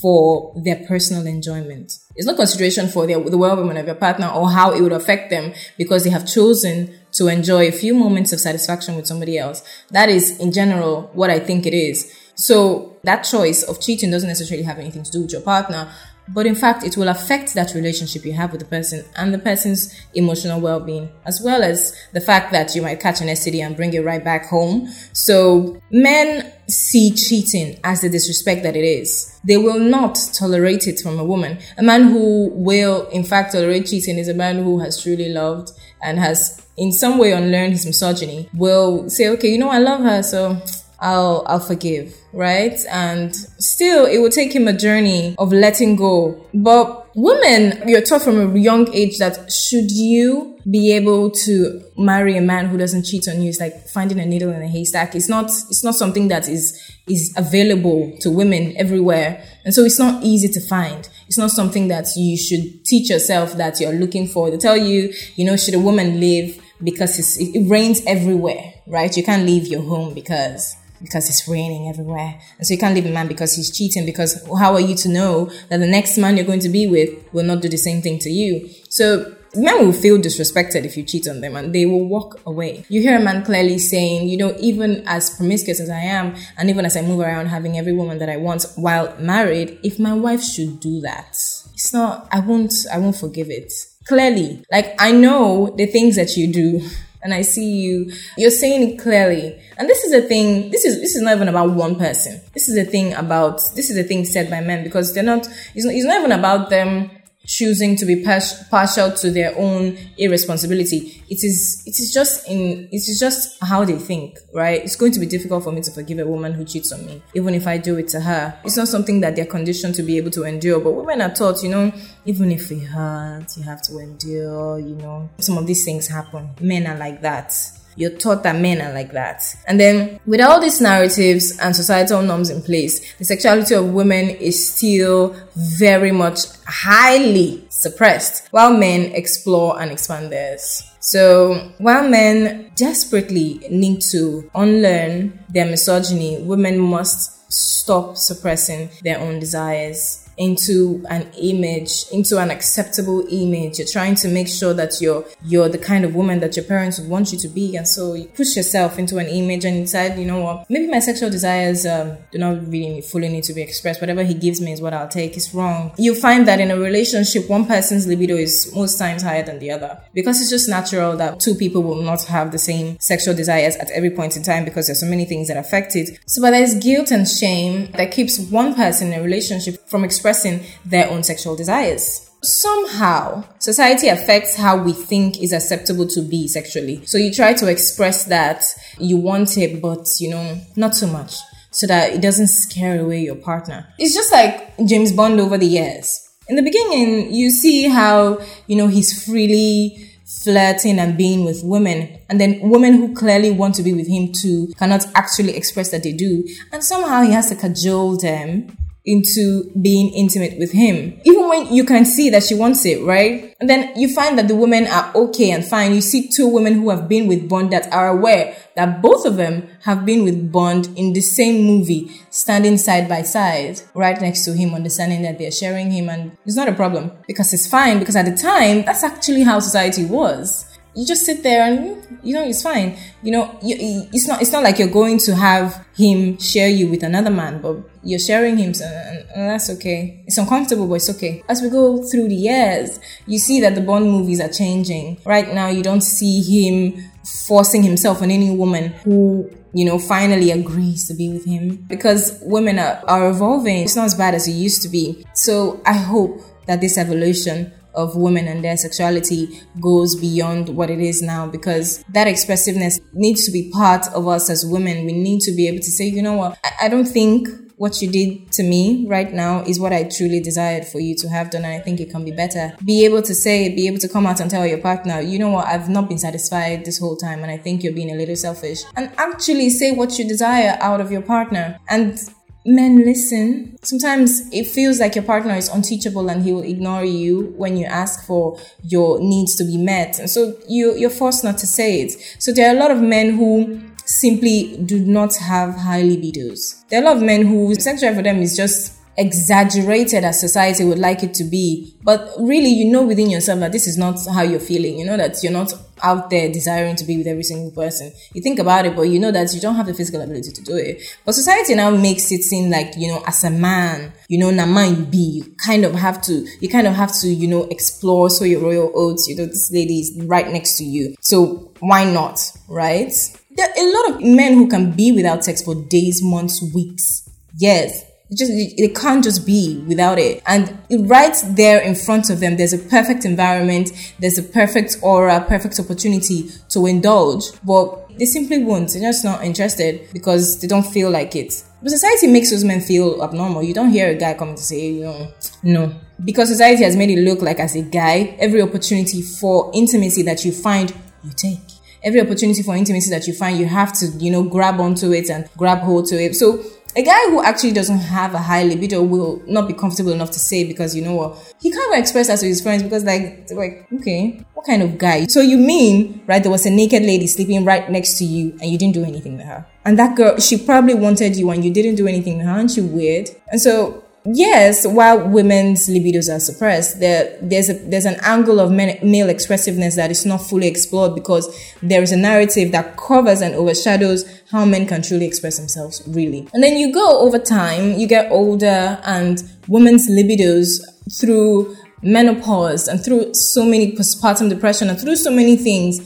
for 0.00 0.52
their 0.64 0.84
personal 0.86 1.26
enjoyment. 1.26 1.98
It's 2.16 2.26
not 2.26 2.36
consideration 2.36 2.88
for 2.88 3.06
their, 3.06 3.20
the 3.20 3.38
well-being 3.38 3.76
of 3.76 3.86
your 3.86 3.94
partner 3.94 4.28
or 4.28 4.50
how 4.50 4.72
it 4.72 4.80
would 4.80 4.92
affect 4.92 5.30
them 5.30 5.52
because 5.76 6.04
they 6.04 6.10
have 6.10 6.26
chosen 6.26 6.98
to 7.12 7.28
enjoy 7.28 7.68
a 7.68 7.72
few 7.72 7.94
moments 7.94 8.32
of 8.32 8.40
satisfaction 8.40 8.96
with 8.96 9.06
somebody 9.06 9.38
else. 9.38 9.62
That 9.90 10.08
is, 10.08 10.38
in 10.38 10.52
general, 10.52 11.10
what 11.12 11.30
I 11.30 11.38
think 11.38 11.66
it 11.66 11.74
is. 11.74 12.12
So 12.34 12.96
that 13.04 13.22
choice 13.22 13.62
of 13.62 13.80
cheating 13.80 14.10
doesn't 14.10 14.28
necessarily 14.28 14.64
have 14.64 14.78
anything 14.78 15.02
to 15.02 15.10
do 15.10 15.22
with 15.22 15.32
your 15.32 15.40
partner, 15.40 15.88
but 16.28 16.46
in 16.46 16.54
fact, 16.54 16.84
it 16.84 16.96
will 16.96 17.08
affect 17.08 17.54
that 17.54 17.74
relationship 17.74 18.24
you 18.24 18.32
have 18.32 18.52
with 18.52 18.60
the 18.60 18.66
person 18.66 19.04
and 19.16 19.32
the 19.32 19.38
person's 19.38 19.94
emotional 20.14 20.60
well-being, 20.60 21.08
as 21.24 21.40
well 21.42 21.62
as 21.62 21.96
the 22.12 22.20
fact 22.20 22.52
that 22.52 22.74
you 22.74 22.82
might 22.82 23.00
catch 23.00 23.20
an 23.20 23.28
STD 23.28 23.64
and 23.64 23.76
bring 23.76 23.92
it 23.94 24.04
right 24.04 24.24
back 24.24 24.46
home. 24.46 24.88
So 25.12 25.80
men 25.90 26.52
see 26.68 27.12
cheating 27.12 27.78
as 27.84 28.00
the 28.00 28.08
disrespect 28.08 28.62
that 28.64 28.76
it 28.76 28.84
is. 28.84 29.40
They 29.44 29.56
will 29.56 29.78
not 29.78 30.18
tolerate 30.32 30.88
it 30.88 31.00
from 31.00 31.18
a 31.18 31.24
woman. 31.24 31.58
A 31.78 31.82
man 31.82 32.04
who 32.04 32.50
will, 32.50 33.08
in 33.10 33.22
fact, 33.22 33.52
tolerate 33.52 33.86
cheating 33.86 34.18
is 34.18 34.28
a 34.28 34.34
man 34.34 34.56
who 34.56 34.80
has 34.80 35.00
truly 35.00 35.28
loved 35.28 35.70
and 36.02 36.18
has 36.18 36.60
in 36.76 36.92
some 36.92 37.18
way 37.18 37.32
unlearned 37.32 37.72
his 37.72 37.86
misogyny, 37.86 38.50
will 38.52 39.08
say, 39.08 39.28
okay, 39.28 39.48
you 39.48 39.58
know, 39.58 39.70
I 39.70 39.78
love 39.78 40.00
her, 40.00 40.22
so 40.22 40.60
I'll 41.00 41.44
I'll 41.46 41.60
forgive, 41.60 42.14
right? 42.32 42.78
And 42.90 43.34
still 43.34 44.06
it 44.06 44.18
will 44.18 44.30
take 44.30 44.54
him 44.54 44.68
a 44.68 44.72
journey 44.72 45.34
of 45.38 45.52
letting 45.52 45.96
go. 45.96 46.46
But 46.54 47.14
women, 47.14 47.82
you're 47.86 48.02
taught 48.02 48.22
from 48.22 48.38
a 48.38 48.58
young 48.58 48.92
age 48.94 49.18
that 49.18 49.52
should 49.52 49.90
you 49.90 50.56
be 50.68 50.92
able 50.92 51.30
to 51.30 51.80
marry 51.96 52.36
a 52.36 52.40
man 52.40 52.66
who 52.66 52.76
doesn't 52.76 53.04
cheat 53.04 53.28
on 53.28 53.40
you, 53.40 53.48
it's 53.50 53.60
like 53.60 53.88
finding 53.88 54.18
a 54.18 54.26
needle 54.26 54.50
in 54.50 54.62
a 54.62 54.68
haystack. 54.68 55.14
It's 55.14 55.28
not 55.28 55.46
it's 55.46 55.84
not 55.84 55.94
something 55.94 56.28
that 56.28 56.48
is 56.48 56.80
is 57.06 57.32
available 57.36 58.16
to 58.20 58.30
women 58.30 58.74
everywhere. 58.76 59.44
And 59.64 59.74
so 59.74 59.82
it's 59.82 59.98
not 59.98 60.24
easy 60.24 60.48
to 60.48 60.60
find. 60.60 61.08
It's 61.28 61.38
not 61.38 61.50
something 61.50 61.88
that 61.88 62.06
you 62.16 62.36
should 62.36 62.84
teach 62.84 63.10
yourself 63.10 63.52
that 63.54 63.80
you're 63.80 63.92
looking 63.92 64.26
for. 64.26 64.50
They 64.50 64.56
tell 64.56 64.76
you, 64.76 65.12
you 65.36 65.44
know, 65.44 65.56
should 65.56 65.74
a 65.74 65.80
woman 65.80 66.20
live 66.20 66.60
because 66.82 67.38
it 67.38 67.68
rains 67.68 68.02
everywhere, 68.06 68.74
right? 68.86 69.16
You 69.16 69.24
can't 69.24 69.46
leave 69.46 69.66
your 69.66 69.82
home 69.82 70.14
because 70.14 70.76
because 71.02 71.28
it's 71.28 71.46
raining 71.48 71.88
everywhere. 71.88 72.40
And 72.58 72.66
so 72.66 72.74
you 72.74 72.80
can't 72.80 72.94
leave 72.94 73.06
a 73.06 73.10
man 73.10 73.28
because 73.28 73.54
he's 73.54 73.70
cheating 73.70 74.06
because 74.06 74.42
how 74.58 74.74
are 74.74 74.80
you 74.80 74.94
to 74.96 75.08
know 75.08 75.46
that 75.68 75.78
the 75.78 75.86
next 75.86 76.18
man 76.18 76.36
you're 76.36 76.46
going 76.46 76.60
to 76.60 76.68
be 76.68 76.86
with 76.86 77.10
will 77.32 77.44
not 77.44 77.62
do 77.62 77.68
the 77.68 77.76
same 77.76 78.02
thing 78.02 78.18
to 78.20 78.30
you? 78.30 78.68
So 78.88 79.36
men 79.54 79.84
will 79.84 79.92
feel 79.92 80.18
disrespected 80.18 80.84
if 80.84 80.96
you 80.96 81.02
cheat 81.02 81.28
on 81.28 81.40
them 81.40 81.56
and 81.56 81.74
they 81.74 81.86
will 81.86 82.06
walk 82.06 82.40
away. 82.46 82.84
You 82.88 83.00
hear 83.00 83.16
a 83.16 83.22
man 83.22 83.44
clearly 83.44 83.78
saying, 83.78 84.28
you 84.28 84.36
know, 84.36 84.54
even 84.58 85.02
as 85.06 85.30
promiscuous 85.36 85.80
as 85.80 85.90
I 85.90 86.00
am, 86.00 86.34
and 86.58 86.70
even 86.70 86.84
as 86.84 86.96
I 86.96 87.02
move 87.02 87.20
around 87.20 87.46
having 87.46 87.78
every 87.78 87.92
woman 87.92 88.18
that 88.18 88.28
I 88.28 88.36
want 88.36 88.66
while 88.76 89.16
married, 89.18 89.78
if 89.82 89.98
my 89.98 90.12
wife 90.12 90.42
should 90.42 90.80
do 90.80 91.00
that, 91.00 91.30
it's 91.30 91.92
not, 91.92 92.28
I 92.30 92.40
won't, 92.40 92.72
I 92.92 92.98
won't 92.98 93.16
forgive 93.16 93.50
it. 93.50 93.72
Clearly, 94.06 94.64
like 94.70 94.94
I 95.00 95.10
know 95.10 95.74
the 95.76 95.86
things 95.86 96.14
that 96.16 96.36
you 96.36 96.52
do 96.52 96.88
and 97.26 97.34
I 97.34 97.42
see 97.42 97.72
you, 97.72 98.12
you're 98.38 98.52
saying 98.52 98.88
it 98.88 99.00
clearly. 99.00 99.60
And 99.76 99.88
this 99.88 100.04
is 100.04 100.12
a 100.12 100.22
thing, 100.22 100.70
this 100.70 100.84
is, 100.84 101.00
this 101.00 101.16
is 101.16 101.22
not 101.22 101.34
even 101.34 101.48
about 101.48 101.70
one 101.70 101.96
person. 101.96 102.40
This 102.54 102.68
is 102.68 102.78
a 102.78 102.84
thing 102.84 103.14
about, 103.14 103.60
this 103.74 103.90
is 103.90 103.98
a 103.98 104.04
thing 104.04 104.24
said 104.24 104.48
by 104.48 104.60
men 104.60 104.84
because 104.84 105.12
they're 105.12 105.24
not, 105.24 105.48
it's 105.74 105.84
not, 105.84 105.92
it's 105.92 106.04
not 106.04 106.20
even 106.20 106.30
about 106.30 106.70
them 106.70 107.10
choosing 107.46 107.96
to 107.96 108.04
be 108.04 108.22
partial 108.22 109.12
to 109.12 109.30
their 109.30 109.56
own 109.56 109.96
irresponsibility. 110.18 111.22
It 111.28 111.42
is, 111.42 111.82
it 111.86 111.98
is 111.98 112.12
just 112.12 112.48
in, 112.48 112.88
it 112.90 113.08
is 113.08 113.18
just 113.18 113.56
how 113.62 113.84
they 113.84 113.98
think, 113.98 114.38
right? 114.52 114.82
It's 114.82 114.96
going 114.96 115.12
to 115.12 115.20
be 115.20 115.26
difficult 115.26 115.64
for 115.64 115.72
me 115.72 115.80
to 115.82 115.90
forgive 115.90 116.18
a 116.18 116.26
woman 116.26 116.52
who 116.52 116.64
cheats 116.64 116.92
on 116.92 117.06
me, 117.06 117.22
even 117.34 117.54
if 117.54 117.66
I 117.66 117.78
do 117.78 117.96
it 117.96 118.08
to 118.08 118.20
her. 118.20 118.58
It's 118.64 118.76
not 118.76 118.88
something 118.88 119.20
that 119.20 119.36
they're 119.36 119.46
conditioned 119.46 119.94
to 119.96 120.02
be 120.02 120.16
able 120.16 120.30
to 120.32 120.44
endure. 120.44 120.80
But 120.80 120.92
women 120.92 121.20
are 121.22 121.34
taught, 121.34 121.62
you 121.62 121.70
know, 121.70 121.92
even 122.24 122.52
if 122.52 122.70
it 122.70 122.80
hurts, 122.80 123.56
you 123.56 123.62
have 123.64 123.82
to 123.82 123.98
endure, 123.98 124.78
you 124.78 124.96
know, 124.96 125.28
some 125.38 125.56
of 125.58 125.66
these 125.66 125.84
things 125.84 126.08
happen. 126.08 126.50
Men 126.60 126.86
are 126.86 126.96
like 126.96 127.22
that 127.22 127.54
you're 127.96 128.10
taught 128.10 128.42
that 128.42 128.60
men 128.60 128.80
are 128.80 128.92
like 128.92 129.12
that. 129.12 129.42
And 129.66 129.80
then 129.80 130.20
with 130.26 130.40
all 130.40 130.60
these 130.60 130.80
narratives 130.80 131.58
and 131.58 131.74
societal 131.74 132.22
norms 132.22 132.50
in 132.50 132.62
place, 132.62 133.14
the 133.16 133.24
sexuality 133.24 133.74
of 133.74 133.92
women 133.92 134.30
is 134.30 134.74
still 134.74 135.34
very 135.56 136.12
much 136.12 136.40
highly 136.66 137.64
suppressed 137.70 138.48
while 138.50 138.72
men 138.72 139.12
explore 139.12 139.80
and 139.80 139.90
expand 139.90 140.30
theirs. 140.30 140.82
So 141.00 141.72
while 141.78 142.08
men 142.08 142.70
desperately 142.74 143.60
need 143.70 144.02
to 144.10 144.50
unlearn 144.54 145.44
their 145.48 145.66
misogyny, 145.66 146.42
women 146.42 146.78
must 146.78 147.52
stop 147.52 148.16
suppressing 148.16 148.90
their 149.02 149.18
own 149.20 149.38
desires 149.38 150.25
into 150.38 151.04
an 151.08 151.30
image, 151.40 152.04
into 152.12 152.38
an 152.38 152.50
acceptable 152.50 153.26
image. 153.30 153.78
You're 153.78 153.88
trying 153.88 154.14
to 154.16 154.28
make 154.28 154.48
sure 154.48 154.74
that 154.74 155.00
you're 155.00 155.24
you're 155.44 155.68
the 155.68 155.78
kind 155.78 156.04
of 156.04 156.14
woman 156.14 156.40
that 156.40 156.56
your 156.56 156.64
parents 156.64 156.98
would 156.98 157.08
want 157.08 157.32
you 157.32 157.38
to 157.38 157.48
be, 157.48 157.76
and 157.76 157.86
so 157.86 158.14
you 158.14 158.26
push 158.26 158.56
yourself 158.56 158.98
into 158.98 159.18
an 159.18 159.26
image 159.26 159.64
and 159.64 159.84
decide, 159.84 160.18
you 160.18 160.26
know 160.26 160.42
what, 160.42 160.70
maybe 160.70 160.86
my 160.86 160.98
sexual 160.98 161.30
desires 161.30 161.86
um, 161.86 162.16
do 162.30 162.38
not 162.38 162.66
really 162.68 163.00
fully 163.00 163.28
need 163.28 163.44
to 163.44 163.54
be 163.54 163.62
expressed. 163.62 164.00
Whatever 164.00 164.22
he 164.22 164.34
gives 164.34 164.60
me 164.60 164.72
is 164.72 164.80
what 164.80 164.92
I'll 164.92 165.08
take. 165.08 165.36
It's 165.36 165.54
wrong. 165.54 165.92
You 165.98 166.14
find 166.14 166.46
that 166.48 166.60
in 166.60 166.70
a 166.70 166.78
relationship, 166.78 167.48
one 167.48 167.66
person's 167.66 168.06
libido 168.06 168.36
is 168.36 168.72
most 168.74 168.98
times 168.98 169.22
higher 169.22 169.42
than 169.42 169.58
the 169.58 169.70
other 169.70 170.00
because 170.12 170.40
it's 170.40 170.50
just 170.50 170.68
natural 170.68 171.16
that 171.16 171.40
two 171.40 171.54
people 171.54 171.82
will 171.82 172.02
not 172.02 172.24
have 172.24 172.52
the 172.52 172.58
same 172.58 172.98
sexual 173.00 173.34
desires 173.34 173.76
at 173.76 173.90
every 173.90 174.10
point 174.10 174.36
in 174.36 174.42
time 174.42 174.64
because 174.64 174.86
there's 174.86 175.00
so 175.00 175.06
many 175.06 175.24
things 175.24 175.48
that 175.48 175.56
affect 175.56 175.96
it. 175.96 176.18
So, 176.26 176.42
but 176.42 176.50
there's 176.50 176.74
guilt 176.74 177.10
and 177.10 177.26
shame 177.26 177.90
that 177.92 178.12
keeps 178.12 178.38
one 178.38 178.74
person 178.74 179.12
in 179.12 179.20
a 179.20 179.22
relationship 179.22 179.88
from 179.88 180.04
expressing 180.04 180.25
expressing 180.26 180.66
their 180.84 181.08
own 181.10 181.22
sexual 181.22 181.54
desires. 181.54 182.30
Somehow, 182.42 183.44
society 183.58 184.08
affects 184.08 184.56
how 184.56 184.76
we 184.82 184.92
think 184.92 185.42
is 185.42 185.52
acceptable 185.52 186.06
to 186.08 186.22
be 186.22 186.48
sexually. 186.48 187.04
So 187.06 187.18
you 187.18 187.32
try 187.32 187.54
to 187.54 187.68
express 187.68 188.24
that 188.24 188.62
you 188.98 189.16
want 189.16 189.56
it, 189.56 189.80
but 189.80 190.06
you 190.18 190.30
know, 190.30 190.60
not 190.76 190.94
too 190.94 191.06
much 191.06 191.36
so 191.70 191.86
that 191.86 192.12
it 192.12 192.22
doesn't 192.22 192.48
scare 192.48 193.00
away 193.00 193.20
your 193.22 193.36
partner. 193.36 193.86
It's 193.98 194.14
just 194.14 194.32
like 194.32 194.76
James 194.86 195.12
Bond 195.12 195.40
over 195.40 195.58
the 195.58 195.66
years. 195.66 196.22
In 196.48 196.56
the 196.56 196.62
beginning, 196.62 197.32
you 197.32 197.50
see 197.50 197.88
how, 197.88 198.40
you 198.66 198.76
know, 198.76 198.88
he's 198.88 199.24
freely 199.24 200.10
flirting 200.24 200.98
and 200.98 201.16
being 201.16 201.44
with 201.44 201.62
women. 201.62 202.18
And 202.28 202.40
then 202.40 202.60
women 202.62 202.94
who 202.94 203.14
clearly 203.14 203.50
want 203.50 203.74
to 203.76 203.82
be 203.82 203.92
with 203.92 204.08
him 204.08 204.32
too 204.32 204.72
cannot 204.78 205.06
actually 205.14 205.56
express 205.56 205.90
that 205.90 206.02
they 206.02 206.12
do. 206.12 206.44
And 206.72 206.82
somehow 206.82 207.22
he 207.22 207.32
has 207.32 207.48
to 207.50 207.56
cajole 207.56 208.16
them 208.16 208.76
into 209.06 209.70
being 209.80 210.12
intimate 210.14 210.58
with 210.58 210.72
him. 210.72 211.18
Even 211.24 211.48
when 211.48 211.72
you 211.72 211.84
can 211.84 212.04
see 212.04 212.28
that 212.30 212.42
she 212.42 212.54
wants 212.54 212.84
it, 212.84 213.02
right? 213.04 213.54
And 213.60 213.70
then 213.70 213.92
you 213.96 214.12
find 214.12 214.36
that 214.36 214.48
the 214.48 214.56
women 214.56 214.86
are 214.88 215.12
okay 215.14 215.52
and 215.52 215.64
fine. 215.64 215.94
You 215.94 216.00
see 216.00 216.28
two 216.28 216.48
women 216.48 216.74
who 216.74 216.90
have 216.90 217.08
been 217.08 217.28
with 217.28 217.48
Bond 217.48 217.72
that 217.72 217.90
are 217.92 218.08
aware 218.08 218.56
that 218.74 219.00
both 219.00 219.24
of 219.24 219.36
them 219.36 219.68
have 219.84 220.04
been 220.04 220.24
with 220.24 220.50
Bond 220.50 220.90
in 220.96 221.12
the 221.12 221.20
same 221.20 221.64
movie, 221.64 222.10
standing 222.30 222.76
side 222.76 223.08
by 223.08 223.22
side, 223.22 223.80
right 223.94 224.20
next 224.20 224.44
to 224.44 224.52
him, 224.52 224.74
understanding 224.74 225.22
that 225.22 225.38
they're 225.38 225.52
sharing 225.52 225.92
him. 225.92 226.08
And 226.10 226.36
it's 226.44 226.56
not 226.56 226.68
a 226.68 226.74
problem 226.74 227.12
because 227.28 227.54
it's 227.54 227.66
fine 227.66 228.00
because 228.00 228.16
at 228.16 228.26
the 228.26 228.36
time, 228.36 228.84
that's 228.84 229.04
actually 229.04 229.44
how 229.44 229.60
society 229.60 230.04
was 230.04 230.75
you 230.96 231.06
just 231.06 231.24
sit 231.24 231.42
there 231.42 231.62
and 231.62 232.18
you 232.22 232.32
know 232.32 232.42
it's 232.42 232.62
fine 232.62 232.96
you 233.22 233.30
know 233.30 233.56
you, 233.62 233.76
it's 234.12 234.26
not 234.26 234.40
it's 234.40 234.50
not 234.50 234.62
like 234.62 234.78
you're 234.78 234.88
going 234.88 235.18
to 235.18 235.34
have 235.36 235.86
him 235.94 236.38
share 236.38 236.68
you 236.68 236.88
with 236.88 237.02
another 237.02 237.30
man 237.30 237.60
but 237.60 237.76
you're 238.02 238.18
sharing 238.18 238.56
him 238.56 238.72
and, 238.82 239.26
and 239.34 239.50
that's 239.50 239.68
okay 239.68 240.24
it's 240.26 240.38
uncomfortable 240.38 240.88
but 240.88 240.94
it's 240.94 241.10
okay 241.10 241.42
as 241.48 241.60
we 241.60 241.68
go 241.68 242.02
through 242.04 242.28
the 242.28 242.34
years 242.34 242.98
you 243.26 243.38
see 243.38 243.60
that 243.60 243.74
the 243.74 243.80
bond 243.80 244.10
movies 244.10 244.40
are 244.40 244.48
changing 244.48 245.18
right 245.26 245.52
now 245.52 245.68
you 245.68 245.82
don't 245.82 246.02
see 246.02 246.40
him 246.40 247.04
forcing 247.46 247.82
himself 247.82 248.22
on 248.22 248.30
any 248.30 248.50
woman 248.56 248.88
who 249.04 249.50
you 249.76 249.84
know, 249.84 249.98
finally 249.98 250.50
agrees 250.50 251.06
to 251.06 251.12
be 251.12 251.28
with 251.28 251.44
him 251.44 251.76
because 251.86 252.38
women 252.40 252.78
are, 252.78 253.02
are 253.06 253.28
evolving. 253.28 253.82
It's 253.84 253.94
not 253.94 254.06
as 254.06 254.14
bad 254.14 254.34
as 254.34 254.48
it 254.48 254.52
used 254.52 254.80
to 254.82 254.88
be. 254.88 255.22
So 255.34 255.82
I 255.84 255.92
hope 255.92 256.40
that 256.66 256.80
this 256.80 256.96
evolution 256.96 257.74
of 257.96 258.16
women 258.16 258.46
and 258.46 258.62
their 258.62 258.76
sexuality 258.76 259.60
goes 259.80 260.14
beyond 260.14 260.68
what 260.70 260.90
it 260.90 261.00
is 261.00 261.22
now 261.22 261.46
because 261.46 262.04
that 262.10 262.26
expressiveness 262.26 263.00
needs 263.12 263.44
to 263.46 263.52
be 263.52 263.70
part 263.70 264.06
of 264.14 264.28
us 264.28 264.50
as 264.50 264.64
women. 264.64 265.06
We 265.06 265.12
need 265.12 265.40
to 265.42 265.52
be 265.52 265.68
able 265.68 265.78
to 265.78 265.90
say, 265.90 266.04
you 266.04 266.22
know 266.22 266.34
what, 266.34 266.58
I, 266.64 266.86
I 266.86 266.88
don't 266.88 267.06
think 267.06 267.48
what 267.76 268.00
you 268.00 268.10
did 268.10 268.50
to 268.52 268.62
me 268.62 269.06
right 269.06 269.32
now 269.32 269.62
is 269.62 269.78
what 269.78 269.92
I 269.92 270.04
truly 270.04 270.40
desired 270.40 270.86
for 270.86 270.98
you 270.98 271.14
to 271.16 271.28
have 271.28 271.50
done. 271.50 271.64
And 271.64 271.74
I 271.74 271.80
think 271.80 272.00
it 272.00 272.10
can 272.10 272.24
be 272.24 272.30
better. 272.30 272.74
Be 272.84 273.04
able 273.04 273.22
to 273.22 273.34
say, 273.34 273.74
be 273.74 273.86
able 273.86 273.98
to 273.98 274.08
come 274.08 274.26
out 274.26 274.40
and 274.40 274.50
tell 274.50 274.66
your 274.66 274.78
partner, 274.78 275.20
you 275.20 275.38
know 275.38 275.50
what, 275.50 275.66
I've 275.66 275.88
not 275.88 276.08
been 276.08 276.18
satisfied 276.18 276.84
this 276.84 276.98
whole 276.98 277.16
time 277.16 277.42
and 277.42 277.50
I 277.50 277.58
think 277.58 277.82
you're 277.82 277.92
being 277.92 278.10
a 278.10 278.16
little 278.16 278.36
selfish. 278.36 278.82
And 278.96 279.10
actually 279.18 279.70
say 279.70 279.92
what 279.92 280.18
you 280.18 280.26
desire 280.26 280.78
out 280.80 281.00
of 281.00 281.12
your 281.12 281.22
partner. 281.22 281.78
And 281.88 282.18
men 282.66 283.04
listen. 283.04 283.76
Sometimes 283.82 284.42
it 284.52 284.66
feels 284.66 285.00
like 285.00 285.14
your 285.14 285.24
partner 285.24 285.54
is 285.54 285.68
unteachable 285.68 286.28
and 286.28 286.42
he 286.42 286.52
will 286.52 286.62
ignore 286.62 287.04
you 287.04 287.54
when 287.56 287.76
you 287.76 287.86
ask 287.86 288.26
for 288.26 288.58
your 288.82 289.20
needs 289.20 289.54
to 289.56 289.64
be 289.64 289.76
met. 289.76 290.18
And 290.18 290.28
so 290.28 290.56
you, 290.68 290.94
you're 290.96 291.10
forced 291.10 291.44
not 291.44 291.58
to 291.58 291.66
say 291.66 292.00
it. 292.02 292.12
So 292.38 292.52
there 292.52 292.68
are 292.68 292.76
a 292.76 292.78
lot 292.78 292.90
of 292.90 293.00
men 293.00 293.36
who 293.36 293.80
simply 294.04 294.76
do 294.84 295.04
not 295.04 295.34
have 295.36 295.74
high 295.74 296.02
libidos. 296.02 296.86
There 296.88 297.00
are 297.00 297.02
a 297.02 297.06
lot 297.06 297.16
of 297.16 297.22
men 297.22 297.46
who 297.46 297.74
sex 297.74 298.00
drive 298.00 298.16
for 298.16 298.22
them 298.22 298.38
is 298.38 298.56
just 298.56 298.92
exaggerated 299.18 300.24
as 300.24 300.38
society 300.38 300.84
would 300.84 300.98
like 300.98 301.22
it 301.22 301.34
to 301.34 301.44
be. 301.44 301.94
But 302.02 302.30
really, 302.38 302.68
you 302.68 302.90
know 302.90 303.04
within 303.04 303.30
yourself 303.30 303.60
that 303.60 303.72
this 303.72 303.86
is 303.86 303.96
not 303.96 304.18
how 304.32 304.42
you're 304.42 304.60
feeling. 304.60 304.98
You 304.98 305.06
know 305.06 305.16
that 305.16 305.42
you're 305.42 305.52
not 305.52 305.72
out 306.02 306.30
there 306.30 306.52
desiring 306.52 306.96
to 306.96 307.04
be 307.04 307.16
with 307.16 307.26
every 307.26 307.42
single 307.42 307.70
person. 307.70 308.12
You 308.34 308.42
think 308.42 308.58
about 308.58 308.86
it, 308.86 308.94
but 308.96 309.02
you 309.02 309.18
know 309.18 309.30
that 309.32 309.52
you 309.54 309.60
don't 309.60 309.74
have 309.76 309.86
the 309.86 309.94
physical 309.94 310.20
ability 310.20 310.52
to 310.52 310.62
do 310.62 310.76
it. 310.76 311.02
But 311.24 311.34
society 311.34 311.74
now 311.74 311.90
makes 311.90 312.30
it 312.32 312.42
seem 312.42 312.70
like, 312.70 312.94
you 312.96 313.08
know, 313.08 313.22
as 313.26 313.44
a 313.44 313.50
man, 313.50 314.12
you 314.28 314.38
know, 314.38 314.50
na 314.50 314.66
man 314.66 314.96
you 314.96 315.04
be, 315.04 315.18
you 315.18 315.54
kind 315.64 315.84
of 315.84 315.94
have 315.94 316.22
to, 316.22 316.46
you 316.60 316.68
kind 316.68 316.86
of 316.86 316.94
have 316.94 317.12
to, 317.20 317.28
you 317.28 317.48
know, 317.48 317.64
explore 317.64 318.30
so 318.30 318.44
your 318.44 318.60
royal 318.60 318.92
oats, 318.94 319.26
you 319.28 319.36
know, 319.36 319.46
this 319.46 319.70
lady 319.72 320.00
is 320.00 320.18
right 320.24 320.50
next 320.50 320.76
to 320.78 320.84
you. 320.84 321.14
So 321.20 321.72
why 321.80 322.04
not, 322.04 322.40
right? 322.68 323.12
There 323.50 323.66
are 323.66 323.78
a 323.78 323.92
lot 323.92 324.10
of 324.10 324.22
men 324.22 324.54
who 324.54 324.68
can 324.68 324.92
be 324.92 325.12
without 325.12 325.44
sex 325.44 325.62
for 325.62 325.74
days, 325.74 326.22
months, 326.22 326.62
weeks, 326.74 327.28
years 327.58 328.05
it 328.30 328.36
just 328.36 328.50
it 328.52 328.94
can't 328.96 329.22
just 329.22 329.46
be 329.46 329.84
without 329.86 330.18
it. 330.18 330.42
And 330.46 330.78
right 331.08 331.36
there 331.50 331.80
in 331.80 331.94
front 331.94 332.30
of 332.30 332.40
them, 332.40 332.56
there's 332.56 332.72
a 332.72 332.78
perfect 332.78 333.24
environment, 333.24 333.90
there's 334.18 334.38
a 334.38 334.42
perfect 334.42 334.98
aura, 335.02 335.44
perfect 335.48 335.78
opportunity 335.78 336.50
to 336.70 336.86
indulge, 336.86 337.44
but 337.64 338.08
they 338.18 338.24
simply 338.24 338.64
won't. 338.64 338.92
They're 338.92 339.02
just 339.02 339.24
not 339.24 339.44
interested 339.44 340.08
because 340.12 340.60
they 340.60 340.66
don't 340.66 340.86
feel 340.86 341.10
like 341.10 341.36
it. 341.36 341.62
But 341.82 341.90
society 341.90 342.26
makes 342.26 342.50
those 342.50 342.64
men 342.64 342.80
feel 342.80 343.22
abnormal. 343.22 343.62
You 343.62 343.74
don't 343.74 343.90
hear 343.90 344.08
a 344.08 344.14
guy 344.14 344.34
coming 344.34 344.56
to 344.56 344.62
say, 344.62 344.90
you 344.90 345.02
know, 345.02 345.32
no. 345.62 345.94
Because 346.24 346.48
society 346.48 346.82
has 346.82 346.96
made 346.96 347.10
it 347.10 347.20
look 347.20 347.42
like 347.42 347.60
as 347.60 347.76
a 347.76 347.82
guy, 347.82 348.34
every 348.40 348.62
opportunity 348.62 349.20
for 349.20 349.70
intimacy 349.74 350.22
that 350.22 350.44
you 350.46 350.52
find, 350.52 350.90
you 351.22 351.30
take 351.36 351.60
every 352.06 352.20
opportunity 352.20 352.62
for 352.62 352.76
intimacy 352.76 353.10
that 353.10 353.26
you 353.26 353.34
find, 353.34 353.58
you 353.58 353.66
have 353.66 353.92
to, 353.92 354.06
you 354.18 354.30
know, 354.30 354.44
grab 354.44 354.80
onto 354.80 355.12
it 355.12 355.28
and 355.28 355.48
grab 355.56 355.78
hold 355.80 356.06
to 356.06 356.14
it. 356.14 356.34
So 356.36 356.62
a 356.96 357.02
guy 357.02 357.28
who 357.28 357.44
actually 357.44 357.72
doesn't 357.72 357.98
have 357.98 358.32
a 358.32 358.38
high 358.38 358.62
libido 358.62 359.02
will 359.02 359.42
not 359.46 359.68
be 359.68 359.74
comfortable 359.74 360.12
enough 360.12 360.30
to 360.30 360.38
say 360.38 360.64
because 360.64 360.96
you 360.96 361.02
know 361.02 361.14
what? 361.14 361.54
He 361.60 361.70
can't 361.70 361.98
express 361.98 362.28
that 362.28 362.38
to 362.38 362.46
his 362.46 362.62
friends 362.62 362.82
because 362.82 363.04
like 363.04 363.46
like 363.50 363.86
okay 364.00 364.40
what 364.54 364.66
kind 364.66 364.82
of 364.82 364.96
guy? 364.96 365.26
So 365.26 365.42
you 365.42 365.58
mean 365.58 366.22
right 366.26 366.42
there 366.42 366.50
was 366.50 366.64
a 366.64 366.70
naked 366.70 367.02
lady 367.02 367.26
sleeping 367.26 367.64
right 367.66 367.90
next 367.90 368.16
to 368.18 368.24
you 368.24 368.52
and 368.62 368.70
you 368.70 368.78
didn't 368.78 368.94
do 368.94 369.04
anything 369.04 369.36
to 369.38 369.44
her? 369.44 369.66
And 369.84 369.98
that 369.98 370.16
girl 370.16 370.38
she 370.38 370.56
probably 370.56 370.94
wanted 370.94 371.36
you 371.36 371.50
and 371.50 371.62
you 371.62 371.70
didn't 371.70 371.96
do 371.96 372.06
anything 372.06 372.38
to 372.38 372.46
her 372.46 372.52
aren't 372.52 372.76
you 372.76 372.86
weird. 372.86 373.28
And 373.48 373.60
so 373.60 374.02
yes, 374.26 374.86
while 374.86 375.28
women's 375.28 375.88
libidos 375.88 376.34
are 376.34 376.40
suppressed, 376.40 377.00
there, 377.00 377.38
there's 377.40 377.68
a, 377.68 377.74
there's 377.74 378.04
an 378.04 378.16
angle 378.22 378.60
of 378.60 378.70
men, 378.70 378.98
male 379.02 379.28
expressiveness 379.28 379.96
that 379.96 380.10
is 380.10 380.26
not 380.26 380.38
fully 380.38 380.66
explored 380.66 381.14
because 381.14 381.48
there 381.82 382.02
is 382.02 382.12
a 382.12 382.16
narrative 382.16 382.72
that 382.72 382.96
covers 382.96 383.40
and 383.40 383.54
overshadows 383.54 384.42
how 384.50 384.64
men 384.64 384.86
can 384.86 385.02
truly 385.02 385.26
express 385.26 385.58
themselves, 385.58 386.02
really. 386.08 386.48
And 386.52 386.62
then 386.62 386.76
you 386.76 386.92
go 386.92 387.20
over 387.20 387.38
time, 387.38 387.98
you 387.98 388.06
get 388.06 388.30
older, 388.30 389.00
and 389.04 389.42
women's 389.68 390.08
libidos 390.08 390.80
through 391.20 391.76
menopause 392.02 392.88
and 392.88 393.04
through 393.04 393.34
so 393.34 393.64
many 393.64 393.92
postpartum 393.92 394.48
depression 394.48 394.88
and 394.88 395.00
through 395.00 395.16
so 395.16 395.30
many 395.30 395.56
things 395.56 396.00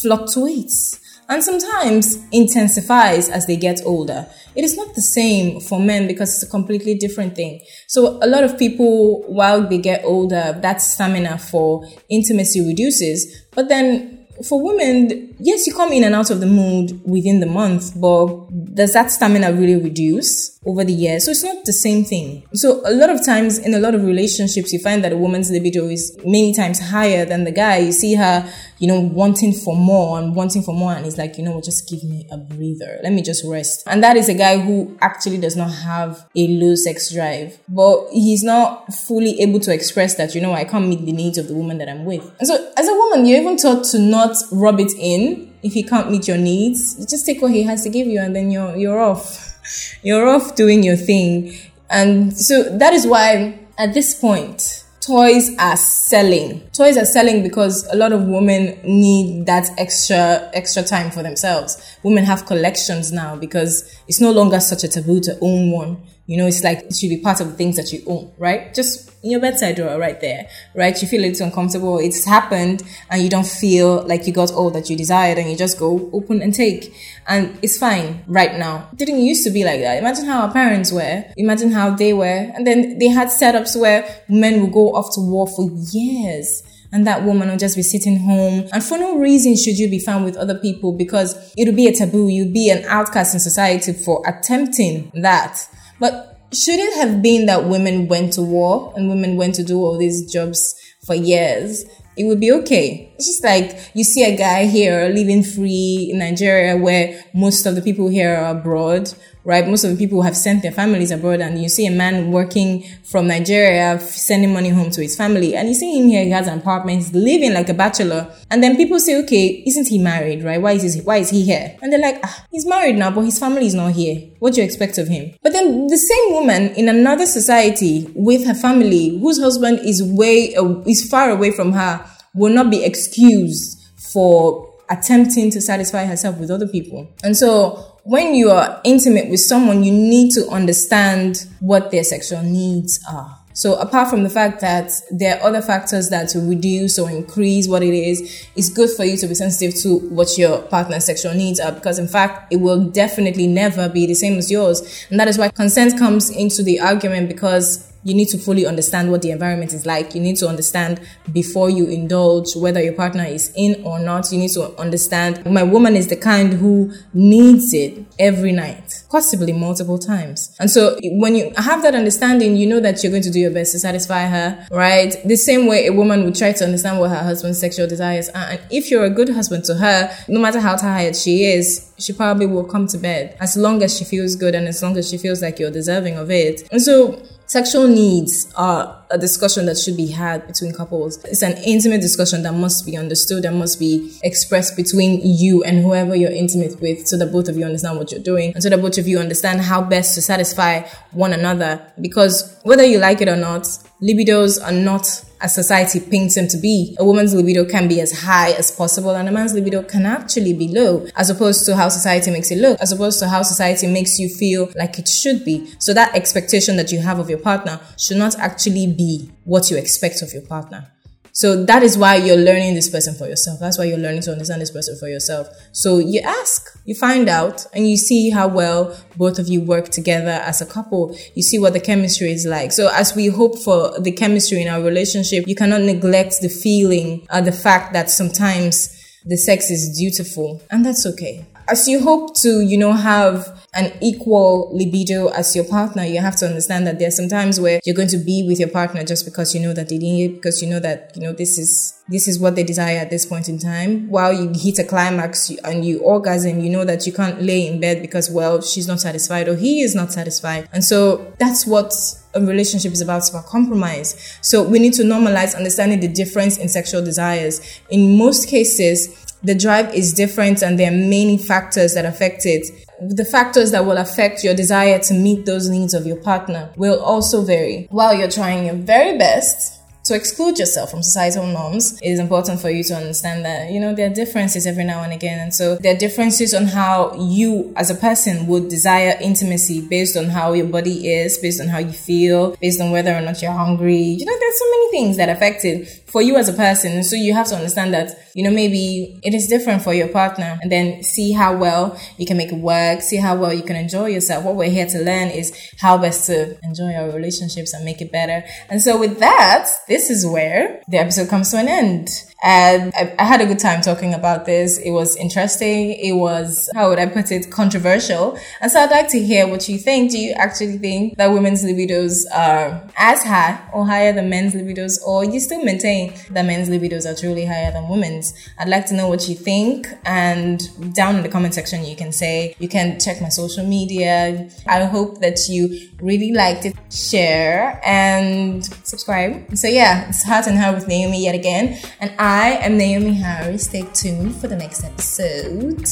fluctuates 0.00 1.00
and 1.28 1.42
sometimes 1.42 2.18
intensifies 2.32 3.28
as 3.28 3.46
they 3.46 3.56
get 3.56 3.80
older. 3.84 4.26
It 4.54 4.64
is 4.64 4.76
not 4.76 4.94
the 4.94 5.02
same 5.02 5.60
for 5.60 5.80
men 5.80 6.06
because 6.06 6.34
it's 6.34 6.42
a 6.42 6.50
completely 6.50 6.94
different 6.94 7.34
thing. 7.34 7.60
So 7.88 8.18
a 8.22 8.26
lot 8.26 8.44
of 8.44 8.58
people, 8.58 9.22
while 9.22 9.66
they 9.66 9.78
get 9.78 10.04
older, 10.04 10.58
that 10.60 10.80
stamina 10.80 11.38
for 11.38 11.86
intimacy 12.08 12.64
reduces, 12.64 13.46
but 13.52 13.68
then 13.68 14.26
for 14.48 14.62
women, 14.62 15.33
yes, 15.44 15.66
you 15.66 15.74
come 15.74 15.92
in 15.92 16.04
and 16.04 16.14
out 16.14 16.30
of 16.30 16.40
the 16.40 16.46
mood 16.46 17.00
within 17.04 17.40
the 17.40 17.46
month, 17.46 17.92
but 18.00 18.48
does 18.74 18.94
that 18.94 19.10
stamina 19.10 19.52
really 19.52 19.76
reduce 19.76 20.58
over 20.66 20.84
the 20.84 20.92
year? 20.92 21.20
So 21.20 21.32
it's 21.32 21.44
not 21.44 21.64
the 21.64 21.72
same 21.72 22.04
thing. 22.04 22.46
So 22.54 22.80
a 22.86 22.92
lot 22.92 23.10
of 23.10 23.24
times 23.24 23.58
in 23.58 23.74
a 23.74 23.78
lot 23.78 23.94
of 23.94 24.04
relationships, 24.04 24.72
you 24.72 24.78
find 24.78 25.04
that 25.04 25.12
a 25.12 25.16
woman's 25.16 25.50
libido 25.50 25.86
is 25.88 26.16
many 26.24 26.54
times 26.54 26.80
higher 26.80 27.24
than 27.24 27.44
the 27.44 27.52
guy. 27.52 27.78
You 27.78 27.92
see 27.92 28.14
her, 28.14 28.50
you 28.78 28.88
know, 28.88 29.00
wanting 29.00 29.52
for 29.52 29.76
more 29.76 30.18
and 30.18 30.34
wanting 30.34 30.62
for 30.62 30.74
more. 30.74 30.92
And 30.92 31.04
he's 31.04 31.18
like, 31.18 31.36
you 31.36 31.44
know 31.44 31.60
just 31.60 31.88
give 31.88 32.02
me 32.04 32.26
a 32.30 32.36
breather. 32.36 32.98
Let 33.02 33.12
me 33.12 33.22
just 33.22 33.44
rest. 33.44 33.84
And 33.86 34.02
that 34.02 34.16
is 34.16 34.28
a 34.28 34.34
guy 34.34 34.58
who 34.58 34.96
actually 35.00 35.38
does 35.38 35.56
not 35.56 35.70
have 35.70 36.26
a 36.34 36.48
low 36.48 36.74
sex 36.74 37.12
drive, 37.12 37.58
but 37.68 38.08
he's 38.10 38.42
not 38.42 38.92
fully 38.92 39.40
able 39.40 39.60
to 39.60 39.72
express 39.72 40.14
that, 40.16 40.34
you 40.34 40.40
know, 40.40 40.52
I 40.52 40.64
can't 40.64 40.88
meet 40.88 41.04
the 41.04 41.12
needs 41.12 41.38
of 41.38 41.48
the 41.48 41.54
woman 41.54 41.78
that 41.78 41.88
I'm 41.88 42.04
with. 42.04 42.24
And 42.38 42.48
so 42.48 42.72
as 42.76 42.88
a 42.88 42.94
woman, 42.94 43.26
you're 43.26 43.40
even 43.40 43.56
taught 43.56 43.84
to 43.84 43.98
not 43.98 44.36
rub 44.50 44.80
it 44.80 44.92
in 44.98 45.33
if 45.62 45.72
he 45.72 45.82
can't 45.82 46.10
meet 46.10 46.28
your 46.28 46.38
needs. 46.38 47.04
Just 47.06 47.26
take 47.26 47.40
what 47.42 47.50
he 47.50 47.62
has 47.64 47.82
to 47.84 47.90
give 47.90 48.06
you 48.06 48.20
and 48.20 48.34
then 48.34 48.50
you're, 48.50 48.76
you're 48.76 49.00
off. 49.00 49.58
You're 50.02 50.28
off 50.28 50.54
doing 50.54 50.82
your 50.82 50.96
thing. 50.96 51.56
And 51.90 52.36
so 52.36 52.76
that 52.78 52.92
is 52.92 53.06
why 53.06 53.58
at 53.78 53.94
this 53.94 54.14
point, 54.14 54.84
toys 55.00 55.50
are 55.58 55.76
selling. 55.76 56.60
Toys 56.72 56.96
are 56.96 57.04
selling 57.04 57.42
because 57.42 57.86
a 57.92 57.96
lot 57.96 58.12
of 58.12 58.22
women 58.22 58.78
need 58.84 59.46
that 59.46 59.68
extra 59.78 60.50
extra 60.54 60.82
time 60.82 61.10
for 61.10 61.22
themselves. 61.22 61.98
Women 62.02 62.24
have 62.24 62.46
collections 62.46 63.12
now 63.12 63.36
because 63.36 63.90
it's 64.08 64.20
no 64.20 64.30
longer 64.30 64.60
such 64.60 64.84
a 64.84 64.88
taboo 64.88 65.20
to 65.20 65.38
own 65.40 65.70
one. 65.70 66.02
You 66.26 66.38
know, 66.38 66.46
it's 66.46 66.64
like 66.64 66.84
it 66.84 66.96
should 66.96 67.10
be 67.10 67.18
part 67.18 67.40
of 67.40 67.50
the 67.50 67.54
things 67.54 67.76
that 67.76 67.92
you 67.92 68.02
own, 68.06 68.32
right? 68.38 68.72
Just 68.74 69.10
in 69.22 69.30
your 69.30 69.40
bedside 69.40 69.76
drawer 69.76 69.98
right 69.98 70.20
there, 70.20 70.48
right? 70.74 71.00
You 71.00 71.06
feel 71.06 71.20
a 71.20 71.28
little 71.28 71.46
uncomfortable. 71.46 71.98
It's 71.98 72.24
happened 72.24 72.82
and 73.10 73.22
you 73.22 73.28
don't 73.28 73.46
feel 73.46 74.06
like 74.06 74.26
you 74.26 74.32
got 74.32 74.50
all 74.52 74.70
that 74.70 74.88
you 74.88 74.96
desired 74.96 75.38
and 75.38 75.50
you 75.50 75.56
just 75.56 75.78
go 75.78 76.10
open 76.12 76.40
and 76.40 76.54
take. 76.54 76.94
And 77.26 77.58
it's 77.62 77.78
fine 77.78 78.24
right 78.26 78.56
now. 78.58 78.88
It 78.92 78.98
didn't 78.98 79.20
used 79.20 79.44
to 79.44 79.50
be 79.50 79.64
like 79.64 79.80
that. 79.80 79.98
Imagine 79.98 80.24
how 80.24 80.42
our 80.42 80.52
parents 80.52 80.92
were. 80.92 81.24
Imagine 81.36 81.72
how 81.72 81.90
they 81.90 82.12
were. 82.14 82.52
And 82.54 82.66
then 82.66 82.98
they 82.98 83.08
had 83.08 83.28
setups 83.28 83.78
where 83.78 84.22
men 84.28 84.62
would 84.62 84.72
go 84.72 84.94
off 84.94 85.14
to 85.14 85.20
war 85.20 85.46
for 85.46 85.70
years 85.90 86.62
and 86.94 87.06
that 87.08 87.24
woman 87.24 87.48
will 87.48 87.56
just 87.56 87.74
be 87.76 87.82
sitting 87.82 88.20
home. 88.20 88.68
And 88.72 88.82
for 88.82 88.96
no 88.96 89.18
reason 89.18 89.56
should 89.56 89.78
you 89.78 89.90
be 89.90 89.98
found 89.98 90.24
with 90.24 90.36
other 90.36 90.56
people 90.56 90.92
because 90.92 91.52
it'll 91.58 91.74
be 91.74 91.88
a 91.88 91.92
taboo. 91.92 92.28
You'll 92.28 92.52
be 92.52 92.70
an 92.70 92.84
outcast 92.84 93.34
in 93.34 93.40
society 93.40 93.92
for 93.92 94.22
attempting 94.26 95.10
that. 95.14 95.68
But 96.04 96.36
should 96.52 96.78
it 96.78 96.96
have 96.96 97.22
been 97.22 97.46
that 97.46 97.66
women 97.66 98.08
went 98.08 98.34
to 98.34 98.42
war 98.42 98.92
and 98.94 99.08
women 99.08 99.38
went 99.38 99.54
to 99.54 99.64
do 99.64 99.78
all 99.78 99.96
these 99.96 100.30
jobs 100.30 100.74
for 101.06 101.14
years? 101.14 101.86
It 102.18 102.24
would 102.24 102.40
be 102.40 102.52
okay. 102.52 103.10
It's 103.14 103.26
just 103.26 103.42
like 103.42 103.90
you 103.94 104.04
see 104.04 104.22
a 104.22 104.36
guy 104.36 104.66
here 104.66 105.08
living 105.08 105.42
free 105.42 106.10
in 106.12 106.18
Nigeria 106.18 106.76
where 106.76 107.24
most 107.32 107.64
of 107.64 107.74
the 107.74 107.80
people 107.80 108.08
here 108.08 108.36
are 108.36 108.54
abroad 108.54 109.14
right? 109.44 109.68
Most 109.68 109.84
of 109.84 109.90
the 109.90 109.96
people 109.96 110.22
have 110.22 110.36
sent 110.36 110.62
their 110.62 110.72
families 110.72 111.10
abroad 111.10 111.40
and 111.40 111.60
you 111.60 111.68
see 111.68 111.86
a 111.86 111.90
man 111.90 112.32
working 112.32 112.84
from 113.04 113.26
Nigeria, 113.26 114.00
sending 114.00 114.52
money 114.52 114.70
home 114.70 114.90
to 114.90 115.02
his 115.02 115.16
family. 115.16 115.54
And 115.54 115.68
you 115.68 115.74
see 115.74 115.98
him 115.98 116.08
here, 116.08 116.24
he 116.24 116.30
has 116.30 116.48
an 116.48 116.58
apartment, 116.58 116.98
he's 116.98 117.12
living 117.12 117.52
like 117.52 117.68
a 117.68 117.74
bachelor. 117.74 118.34
And 118.50 118.62
then 118.62 118.76
people 118.76 118.98
say, 118.98 119.22
okay, 119.22 119.62
isn't 119.66 119.88
he 119.88 119.98
married, 119.98 120.42
right? 120.42 120.60
Why 120.60 120.72
is 120.72 120.94
he, 120.94 121.00
why 121.02 121.18
is 121.18 121.30
he 121.30 121.42
here? 121.44 121.76
And 121.82 121.92
they're 121.92 122.00
like, 122.00 122.20
ah, 122.24 122.46
he's 122.50 122.66
married 122.66 122.96
now, 122.96 123.10
but 123.10 123.22
his 123.22 123.38
family 123.38 123.66
is 123.66 123.74
not 123.74 123.92
here. 123.92 124.30
What 124.38 124.54
do 124.54 124.60
you 124.60 124.66
expect 124.66 124.96
of 124.98 125.08
him? 125.08 125.34
But 125.42 125.52
then 125.52 125.88
the 125.88 125.98
same 125.98 126.32
woman 126.32 126.74
in 126.74 126.88
another 126.88 127.26
society 127.26 128.10
with 128.14 128.46
her 128.46 128.54
family, 128.54 129.18
whose 129.18 129.38
husband 129.38 129.80
is 129.80 130.02
way, 130.02 130.54
uh, 130.56 130.80
is 130.86 131.06
far 131.08 131.30
away 131.30 131.50
from 131.50 131.72
her, 131.72 132.04
will 132.34 132.52
not 132.52 132.70
be 132.70 132.82
excused 132.82 133.80
for 134.12 134.72
attempting 134.90 135.50
to 135.50 135.60
satisfy 135.60 136.04
herself 136.04 136.38
with 136.38 136.50
other 136.50 136.66
people. 136.66 137.08
And 137.22 137.36
so 137.36 137.93
when 138.04 138.34
you 138.34 138.50
are 138.50 138.80
intimate 138.84 139.30
with 139.30 139.40
someone, 139.40 139.82
you 139.82 139.90
need 139.90 140.30
to 140.32 140.46
understand 140.48 141.46
what 141.60 141.90
their 141.90 142.04
sexual 142.04 142.42
needs 142.42 143.00
are. 143.10 143.38
So 143.54 143.76
apart 143.76 144.10
from 144.10 144.24
the 144.24 144.30
fact 144.30 144.60
that 144.60 144.90
there 145.10 145.38
are 145.38 145.46
other 145.46 145.62
factors 145.62 146.10
that 146.10 146.34
reduce 146.34 146.98
or 146.98 147.08
increase 147.08 147.68
what 147.68 147.82
it 147.82 147.94
is, 147.94 148.46
it's 148.56 148.68
good 148.68 148.90
for 148.90 149.04
you 149.04 149.16
to 149.16 149.26
be 149.28 149.34
sensitive 149.34 149.80
to 149.82 149.98
what 150.08 150.36
your 150.36 150.62
partner's 150.62 151.06
sexual 151.06 151.34
needs 151.34 151.60
are 151.60 151.70
because 151.70 151.98
in 151.98 152.08
fact, 152.08 152.52
it 152.52 152.56
will 152.56 152.84
definitely 152.90 153.46
never 153.46 153.88
be 153.88 154.06
the 154.06 154.14
same 154.14 154.36
as 154.36 154.50
yours. 154.50 155.06
And 155.08 155.18
that 155.20 155.28
is 155.28 155.38
why 155.38 155.48
consent 155.48 155.96
comes 155.96 156.30
into 156.30 156.64
the 156.64 156.80
argument 156.80 157.28
because 157.28 157.93
you 158.04 158.14
need 158.14 158.28
to 158.28 158.38
fully 158.38 158.66
understand 158.66 159.10
what 159.10 159.22
the 159.22 159.30
environment 159.30 159.72
is 159.72 159.86
like. 159.86 160.14
You 160.14 160.20
need 160.20 160.36
to 160.36 160.48
understand 160.48 161.00
before 161.32 161.70
you 161.70 161.86
indulge 161.86 162.54
whether 162.54 162.82
your 162.82 162.92
partner 162.92 163.24
is 163.24 163.52
in 163.56 163.82
or 163.84 163.98
not. 163.98 164.30
You 164.30 164.38
need 164.38 164.52
to 164.52 164.78
understand 164.78 165.44
my 165.46 165.62
woman 165.62 165.96
is 165.96 166.08
the 166.08 166.16
kind 166.16 166.52
who 166.52 166.92
needs 167.12 167.72
it 167.72 168.04
every 168.18 168.52
night, 168.52 169.04
possibly 169.10 169.52
multiple 169.52 169.98
times. 169.98 170.54
And 170.60 170.70
so 170.70 170.98
when 171.02 171.34
you 171.34 171.52
have 171.56 171.82
that 171.82 171.94
understanding, 171.94 172.56
you 172.56 172.66
know 172.66 172.80
that 172.80 173.02
you're 173.02 173.10
going 173.10 173.22
to 173.22 173.30
do 173.30 173.40
your 173.40 173.50
best 173.50 173.72
to 173.72 173.78
satisfy 173.78 174.26
her, 174.26 174.66
right? 174.70 175.16
The 175.24 175.36
same 175.36 175.66
way 175.66 175.86
a 175.86 175.92
woman 175.92 176.24
would 176.24 176.34
try 176.34 176.52
to 176.52 176.64
understand 176.64 177.00
what 177.00 177.10
her 177.10 177.22
husband's 177.22 177.58
sexual 177.58 177.86
desires 177.86 178.28
are. 178.30 178.44
And 178.50 178.60
if 178.70 178.90
you're 178.90 179.04
a 179.04 179.10
good 179.10 179.30
husband 179.30 179.64
to 179.64 179.74
her, 179.76 180.14
no 180.28 180.40
matter 180.40 180.60
how 180.60 180.76
tired 180.76 181.16
she 181.16 181.44
is, 181.44 181.92
she 181.98 182.12
probably 182.12 182.46
will 182.46 182.64
come 182.64 182.86
to 182.88 182.98
bed 182.98 183.36
as 183.40 183.56
long 183.56 183.82
as 183.82 183.96
she 183.96 184.04
feels 184.04 184.36
good 184.36 184.54
and 184.54 184.66
as 184.68 184.82
long 184.82 184.96
as 184.96 185.08
she 185.08 185.16
feels 185.16 185.40
like 185.40 185.58
you're 185.58 185.70
deserving 185.70 186.16
of 186.16 186.30
it. 186.30 186.66
And 186.70 186.82
so 186.82 187.22
Sexual 187.54 187.86
needs 187.86 188.52
are 188.56 189.00
a 189.12 189.16
discussion 189.16 189.66
that 189.66 189.78
should 189.78 189.96
be 189.96 190.08
had 190.08 190.44
between 190.48 190.72
couples. 190.72 191.22
It's 191.22 191.42
an 191.42 191.56
intimate 191.58 192.00
discussion 192.00 192.42
that 192.42 192.52
must 192.52 192.84
be 192.84 192.96
understood 192.96 193.44
and 193.44 193.60
must 193.60 193.78
be 193.78 194.12
expressed 194.24 194.76
between 194.76 195.20
you 195.22 195.62
and 195.62 195.78
whoever 195.78 196.16
you're 196.16 196.32
intimate 196.32 196.80
with 196.80 197.06
so 197.06 197.16
that 197.16 197.30
both 197.30 197.48
of 197.48 197.56
you 197.56 197.64
understand 197.64 197.96
what 197.96 198.10
you're 198.10 198.20
doing 198.20 198.54
and 198.54 198.60
so 198.64 198.70
that 198.70 198.82
both 198.82 198.98
of 198.98 199.06
you 199.06 199.20
understand 199.20 199.60
how 199.60 199.80
best 199.80 200.16
to 200.16 200.20
satisfy 200.20 200.80
one 201.12 201.32
another. 201.32 201.80
Because 202.00 202.58
whether 202.64 202.82
you 202.82 202.98
like 202.98 203.20
it 203.20 203.28
or 203.28 203.36
not, 203.36 203.62
libidos 204.02 204.60
are 204.60 204.72
not 204.72 205.24
as 205.44 205.54
society 205.54 206.00
paints 206.00 206.34
them 206.34 206.48
to 206.48 206.56
be. 206.56 206.96
A 206.98 207.04
woman's 207.04 207.34
libido 207.34 207.66
can 207.66 207.86
be 207.86 208.00
as 208.00 208.22
high 208.22 208.52
as 208.52 208.70
possible 208.70 209.10
and 209.10 209.28
a 209.28 209.32
man's 209.32 209.52
libido 209.52 209.82
can 209.82 210.06
actually 210.06 210.54
be 210.54 210.68
low 210.68 211.06
as 211.16 211.28
opposed 211.28 211.66
to 211.66 211.76
how 211.76 211.90
society 211.90 212.30
makes 212.30 212.50
it 212.50 212.58
look, 212.58 212.80
as 212.80 212.92
opposed 212.92 213.18
to 213.20 213.28
how 213.28 213.42
society 213.42 213.86
makes 213.86 214.18
you 214.18 214.28
feel 214.28 214.72
like 214.74 214.98
it 214.98 215.06
should 215.06 215.44
be. 215.44 215.70
So 215.78 215.92
that 215.92 216.16
expectation 216.16 216.76
that 216.76 216.90
you 216.90 217.00
have 217.00 217.18
of 217.18 217.28
your 217.28 217.38
partner 217.38 217.78
should 217.98 218.16
not 218.16 218.36
actually 218.38 218.86
be 218.86 219.30
what 219.44 219.70
you 219.70 219.76
expect 219.76 220.22
of 220.22 220.32
your 220.32 220.42
partner. 220.42 220.90
So 221.36 221.64
that 221.64 221.82
is 221.82 221.98
why 221.98 222.14
you're 222.14 222.36
learning 222.36 222.74
this 222.74 222.88
person 222.88 223.12
for 223.12 223.26
yourself. 223.26 223.58
That's 223.58 223.76
why 223.76 223.86
you're 223.86 223.98
learning 223.98 224.22
to 224.22 224.30
understand 224.30 224.62
this 224.62 224.70
person 224.70 224.96
for 224.96 225.08
yourself. 225.08 225.48
So 225.72 225.98
you 225.98 226.20
ask, 226.20 226.78
you 226.84 226.94
find 226.94 227.28
out, 227.28 227.66
and 227.74 227.90
you 227.90 227.96
see 227.96 228.30
how 228.30 228.46
well 228.46 228.96
both 229.16 229.40
of 229.40 229.48
you 229.48 229.60
work 229.60 229.88
together 229.88 230.30
as 230.30 230.60
a 230.60 230.66
couple. 230.66 231.18
You 231.34 231.42
see 231.42 231.58
what 231.58 231.72
the 231.72 231.80
chemistry 231.80 232.30
is 232.30 232.46
like. 232.46 232.70
So 232.70 232.88
as 232.92 233.16
we 233.16 233.26
hope 233.26 233.58
for 233.58 233.98
the 233.98 234.12
chemistry 234.12 234.62
in 234.62 234.68
our 234.68 234.80
relationship, 234.80 235.48
you 235.48 235.56
cannot 235.56 235.80
neglect 235.80 236.40
the 236.40 236.48
feeling, 236.48 237.26
or 237.32 237.40
the 237.40 237.50
fact 237.50 237.94
that 237.94 238.10
sometimes 238.10 238.96
the 239.24 239.36
sex 239.36 239.72
is 239.72 239.98
dutiful, 239.98 240.62
and 240.70 240.86
that's 240.86 241.04
okay. 241.04 241.44
As 241.66 241.88
you 241.88 242.00
hope 242.00 242.36
to, 242.42 242.60
you 242.60 242.76
know, 242.76 242.92
have 242.92 243.62
an 243.72 243.92
equal 244.02 244.70
libido 244.72 245.28
as 245.28 245.56
your 245.56 245.64
partner, 245.64 246.04
you 246.04 246.20
have 246.20 246.36
to 246.36 246.46
understand 246.46 246.86
that 246.86 246.98
there's 246.98 247.16
some 247.16 247.28
times 247.28 247.58
where 247.58 247.80
you're 247.84 247.96
going 247.96 248.08
to 248.08 248.18
be 248.18 248.44
with 248.46 248.60
your 248.60 248.68
partner 248.68 249.02
just 249.02 249.24
because 249.24 249.54
you 249.54 249.60
know 249.60 249.72
that 249.72 249.88
they 249.88 249.98
need 249.98 250.30
it, 250.30 250.34
because 250.34 250.62
you 250.62 250.68
know 250.68 250.78
that, 250.78 251.12
you 251.16 251.22
know, 251.22 251.32
this 251.32 251.58
is, 251.58 252.00
this 252.08 252.28
is 252.28 252.38
what 252.38 252.54
they 252.54 252.62
desire 252.62 252.98
at 252.98 253.08
this 253.08 253.24
point 253.24 253.48
in 253.48 253.58
time. 253.58 254.08
While 254.10 254.32
you 254.32 254.52
hit 254.54 254.78
a 254.78 254.84
climax 254.84 255.50
and 255.64 255.84
you 255.84 256.00
orgasm, 256.00 256.60
you 256.60 256.70
know 256.70 256.84
that 256.84 257.06
you 257.06 257.12
can't 257.12 257.40
lay 257.40 257.66
in 257.66 257.80
bed 257.80 258.02
because, 258.02 258.30
well, 258.30 258.60
she's 258.60 258.86
not 258.86 259.00
satisfied 259.00 259.48
or 259.48 259.56
he 259.56 259.80
is 259.80 259.94
not 259.94 260.12
satisfied. 260.12 260.68
And 260.72 260.84
so 260.84 261.32
that's 261.38 261.66
what 261.66 261.94
a 262.34 262.40
relationship 262.40 262.92
is 262.92 263.00
about, 263.00 263.18
it's 263.18 263.30
about 263.30 263.46
compromise. 263.46 264.38
So 264.42 264.62
we 264.62 264.78
need 264.78 264.92
to 264.94 265.02
normalize 265.02 265.56
understanding 265.56 266.00
the 266.00 266.08
difference 266.08 266.58
in 266.58 266.68
sexual 266.68 267.02
desires. 267.02 267.80
In 267.90 268.18
most 268.18 268.48
cases, 268.48 269.23
the 269.44 269.54
drive 269.54 269.94
is 269.94 270.12
different 270.12 270.62
and 270.62 270.78
there 270.78 270.90
are 270.90 270.96
many 270.96 271.38
factors 271.38 271.94
that 271.94 272.04
affect 272.04 272.46
it 272.46 272.66
the 273.00 273.24
factors 273.24 273.70
that 273.72 273.84
will 273.84 273.96
affect 273.98 274.44
your 274.44 274.54
desire 274.54 274.98
to 274.98 275.14
meet 275.14 275.46
those 275.46 275.68
needs 275.68 275.94
of 275.94 276.06
your 276.06 276.16
partner 276.16 276.70
will 276.76 277.02
also 277.02 277.42
vary. 277.42 277.86
While 277.90 278.14
you're 278.14 278.30
trying 278.30 278.66
your 278.66 278.74
very 278.74 279.18
best 279.18 279.80
to 280.04 280.14
exclude 280.14 280.58
yourself 280.58 280.90
from 280.90 281.02
societal 281.02 281.46
norms, 281.46 281.98
it 282.02 282.10
is 282.10 282.18
important 282.18 282.60
for 282.60 282.68
you 282.68 282.84
to 282.84 282.94
understand 282.94 283.44
that, 283.44 283.70
you 283.70 283.80
know, 283.80 283.94
there 283.94 284.10
are 284.10 284.14
differences 284.14 284.66
every 284.66 284.84
now 284.84 285.02
and 285.02 285.14
again. 285.14 285.40
And 285.40 285.52
so 285.52 285.76
there 285.76 285.94
are 285.94 285.98
differences 285.98 286.52
on 286.52 286.66
how 286.66 287.14
you 287.14 287.72
as 287.76 287.90
a 287.90 287.94
person 287.94 288.46
would 288.46 288.68
desire 288.68 289.16
intimacy 289.20 289.86
based 289.86 290.16
on 290.16 290.26
how 290.26 290.52
your 290.52 290.66
body 290.66 291.08
is, 291.08 291.38
based 291.38 291.60
on 291.60 291.68
how 291.68 291.78
you 291.78 291.92
feel, 291.92 292.54
based 292.56 292.82
on 292.82 292.90
whether 292.90 293.14
or 293.14 293.22
not 293.22 293.40
you're 293.40 293.52
hungry. 293.52 293.96
You 293.96 294.26
know, 294.26 294.38
there's 294.38 294.58
so 294.58 294.70
many 294.70 294.90
things 294.90 295.16
that 295.16 295.30
affect 295.30 295.64
it 295.64 295.88
for 296.06 296.20
you 296.20 296.36
as 296.36 296.48
a 296.48 296.52
person. 296.52 297.02
So 297.02 297.16
you 297.16 297.32
have 297.32 297.48
to 297.48 297.56
understand 297.56 297.94
that, 297.94 298.10
you 298.34 298.44
know, 298.44 298.50
maybe 298.50 299.18
it 299.24 299.32
is 299.32 299.48
different 299.48 299.82
for 299.82 299.94
your 299.94 300.08
partner 300.08 300.58
and 300.62 300.70
then 300.70 301.02
see 301.02 301.32
how 301.32 301.56
well 301.56 301.98
you 302.18 302.26
can 302.26 302.36
make 302.36 302.52
it 302.52 302.58
work, 302.58 303.00
see 303.00 303.16
how 303.16 303.36
well 303.36 303.52
you 303.52 303.62
can 303.62 303.74
enjoy 303.74 304.06
yourself. 304.06 304.44
What 304.44 304.54
we're 304.54 304.70
here 304.70 304.86
to 304.86 304.98
learn 304.98 305.28
is 305.28 305.52
how 305.80 305.96
best 305.96 306.26
to 306.26 306.56
enjoy 306.62 306.92
our 306.94 307.10
relationships 307.10 307.72
and 307.72 307.84
make 307.84 308.00
it 308.00 308.12
better. 308.12 308.44
And 308.68 308.82
so 308.82 308.98
with 308.98 309.18
that, 309.18 309.68
this 309.94 310.10
is 310.10 310.26
where 310.26 310.82
the 310.88 310.98
episode 310.98 311.28
comes 311.28 311.52
to 311.52 311.56
an 311.56 311.68
end. 311.68 312.08
And 312.42 312.92
I, 312.94 313.14
I, 313.18 313.24
had 313.24 313.40
a 313.40 313.46
good 313.46 313.58
time 313.58 313.80
talking 313.80 314.12
about 314.12 314.44
this. 314.44 314.78
It 314.78 314.90
was 314.90 315.16
interesting. 315.16 315.92
It 315.92 316.12
was, 316.12 316.68
how 316.74 316.90
would 316.90 316.98
I 316.98 317.06
put 317.06 317.32
it, 317.32 317.50
controversial. 317.50 318.38
And 318.60 318.70
so 318.70 318.80
I'd 318.80 318.90
like 318.90 319.08
to 319.08 319.18
hear 319.22 319.48
what 319.48 319.66
you 319.66 319.78
think. 319.78 320.10
Do 320.10 320.18
you 320.18 320.32
actually 320.32 320.76
think 320.76 321.16
that 321.16 321.28
women's 321.28 321.64
libidos 321.64 322.24
are 322.34 322.86
as 322.98 323.22
high 323.22 323.58
or 323.72 323.86
higher 323.86 324.12
than 324.12 324.28
men's 324.28 324.54
libidos? 324.54 325.02
Or 325.06 325.24
you 325.24 325.40
still 325.40 325.64
maintain 325.64 326.12
that 326.30 326.44
men's 326.44 326.68
libidos 326.68 327.10
are 327.10 327.18
truly 327.18 327.46
higher 327.46 327.72
than 327.72 327.88
women's? 327.88 328.34
I'd 328.58 328.68
like 328.68 328.84
to 328.86 328.94
know 328.94 329.08
what 329.08 329.26
you 329.26 329.34
think. 329.34 329.86
And 330.04 330.60
down 330.94 331.16
in 331.16 331.22
the 331.22 331.30
comment 331.30 331.54
section, 331.54 331.84
you 331.84 331.96
can 331.96 332.12
say, 332.12 332.56
you 332.58 332.68
can 332.68 333.00
check 333.00 333.22
my 333.22 333.30
social 333.30 333.66
media. 333.66 334.50
I 334.66 334.84
hope 334.84 335.20
that 335.20 335.48
you 335.48 335.88
really 335.98 336.32
liked 336.32 336.66
it, 336.66 336.76
share 336.92 337.80
and 337.84 338.62
subscribe. 338.86 339.56
So 339.56 339.66
yeah, 339.66 340.08
it's 340.08 340.24
Heart 340.24 340.48
and 340.48 340.58
Her 340.58 340.74
with 340.74 340.88
Naomi 340.88 341.24
yet 341.24 341.34
again. 341.34 341.78
And 342.00 342.12
I 342.18 342.23
I 342.26 342.52
am 342.62 342.78
Naomi 342.78 343.12
Harris. 343.12 343.64
Stay 343.64 343.82
tuned 343.92 344.34
for 344.36 344.48
the 344.48 344.56
next 344.56 344.82
episode. 344.82 345.86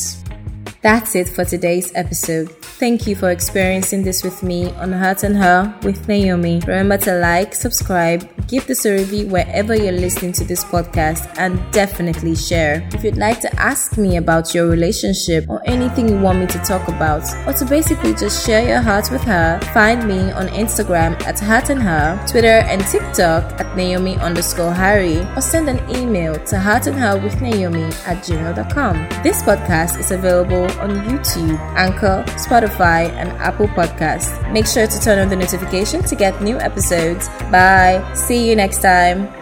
That's 0.83 1.15
it 1.15 1.29
for 1.29 1.45
today's 1.45 1.93
episode. 1.95 2.51
Thank 2.51 3.07
you 3.07 3.15
for 3.15 3.31
experiencing 3.31 4.03
this 4.03 4.25
with 4.25 4.43
me 4.43 4.73
on 4.73 4.91
Heart 4.91 5.23
and 5.23 5.37
Her 5.37 5.73
with 5.85 6.09
Naomi. 6.09 6.61
Remember 6.67 6.99
to 6.99 7.21
like, 7.21 7.55
subscribe, 7.55 8.29
give 8.49 8.67
this 8.67 8.85
a 8.85 8.93
review 8.93 9.29
wherever 9.29 9.77
you're 9.77 9.93
listening 9.93 10.33
to 10.33 10.45
this 10.45 10.65
podcast, 10.65 11.33
and 11.39 11.63
definitely 11.71 12.35
share. 12.35 12.85
If 12.93 13.05
you'd 13.05 13.17
like 13.17 13.41
to 13.43 13.61
ask 13.61 13.97
me 13.97 14.17
about 14.17 14.57
your 14.57 14.67
relationship 14.67 15.49
or 15.49 15.63
anything 15.67 16.09
you 16.09 16.19
want 16.19 16.41
me 16.41 16.47
to 16.49 16.59
talk 16.59 16.89
about, 16.89 17.23
or 17.47 17.53
to 17.53 17.65
basically 17.65 18.15
just 18.15 18.45
share 18.45 18.67
your 18.67 18.81
heart 18.81 19.09
with 19.13 19.23
her, 19.23 19.61
find 19.73 20.09
me 20.09 20.33
on 20.33 20.49
Instagram 20.49 21.13
at 21.23 21.39
Heart 21.39 21.71
and 21.71 21.81
Her, 21.81 22.21
Twitter 22.27 22.59
and 22.67 22.85
TikTok 22.89 23.61
at 23.61 23.77
Naomi 23.77 24.17
underscore 24.17 24.73
Harry, 24.73 25.19
or 25.37 25.43
send 25.43 25.69
an 25.69 25.79
email 25.97 26.35
to 26.47 26.59
Heart 26.59 26.89
and 26.89 26.99
Her 26.99 27.21
with 27.23 27.41
Naomi 27.41 27.85
at 27.85 28.25
gmail.com. 28.25 29.23
This 29.23 29.43
podcast 29.43 30.01
is 30.01 30.11
available 30.11 30.72
on 30.79 30.91
YouTube, 31.09 31.59
Anchor, 31.77 32.25
Spotify, 32.37 33.11
and 33.11 33.31
Apple 33.33 33.69
Podcasts. 33.69 34.31
Make 34.53 34.67
sure 34.67 34.87
to 34.87 35.01
turn 35.01 35.19
on 35.19 35.29
the 35.29 35.37
notification 35.37 36.03
to 36.05 36.15
get 36.15 36.41
new 36.43 36.57
episodes. 36.59 37.29
Bye. 37.51 38.03
See 38.15 38.49
you 38.49 38.57
next 38.57 38.83
time. 38.83 39.42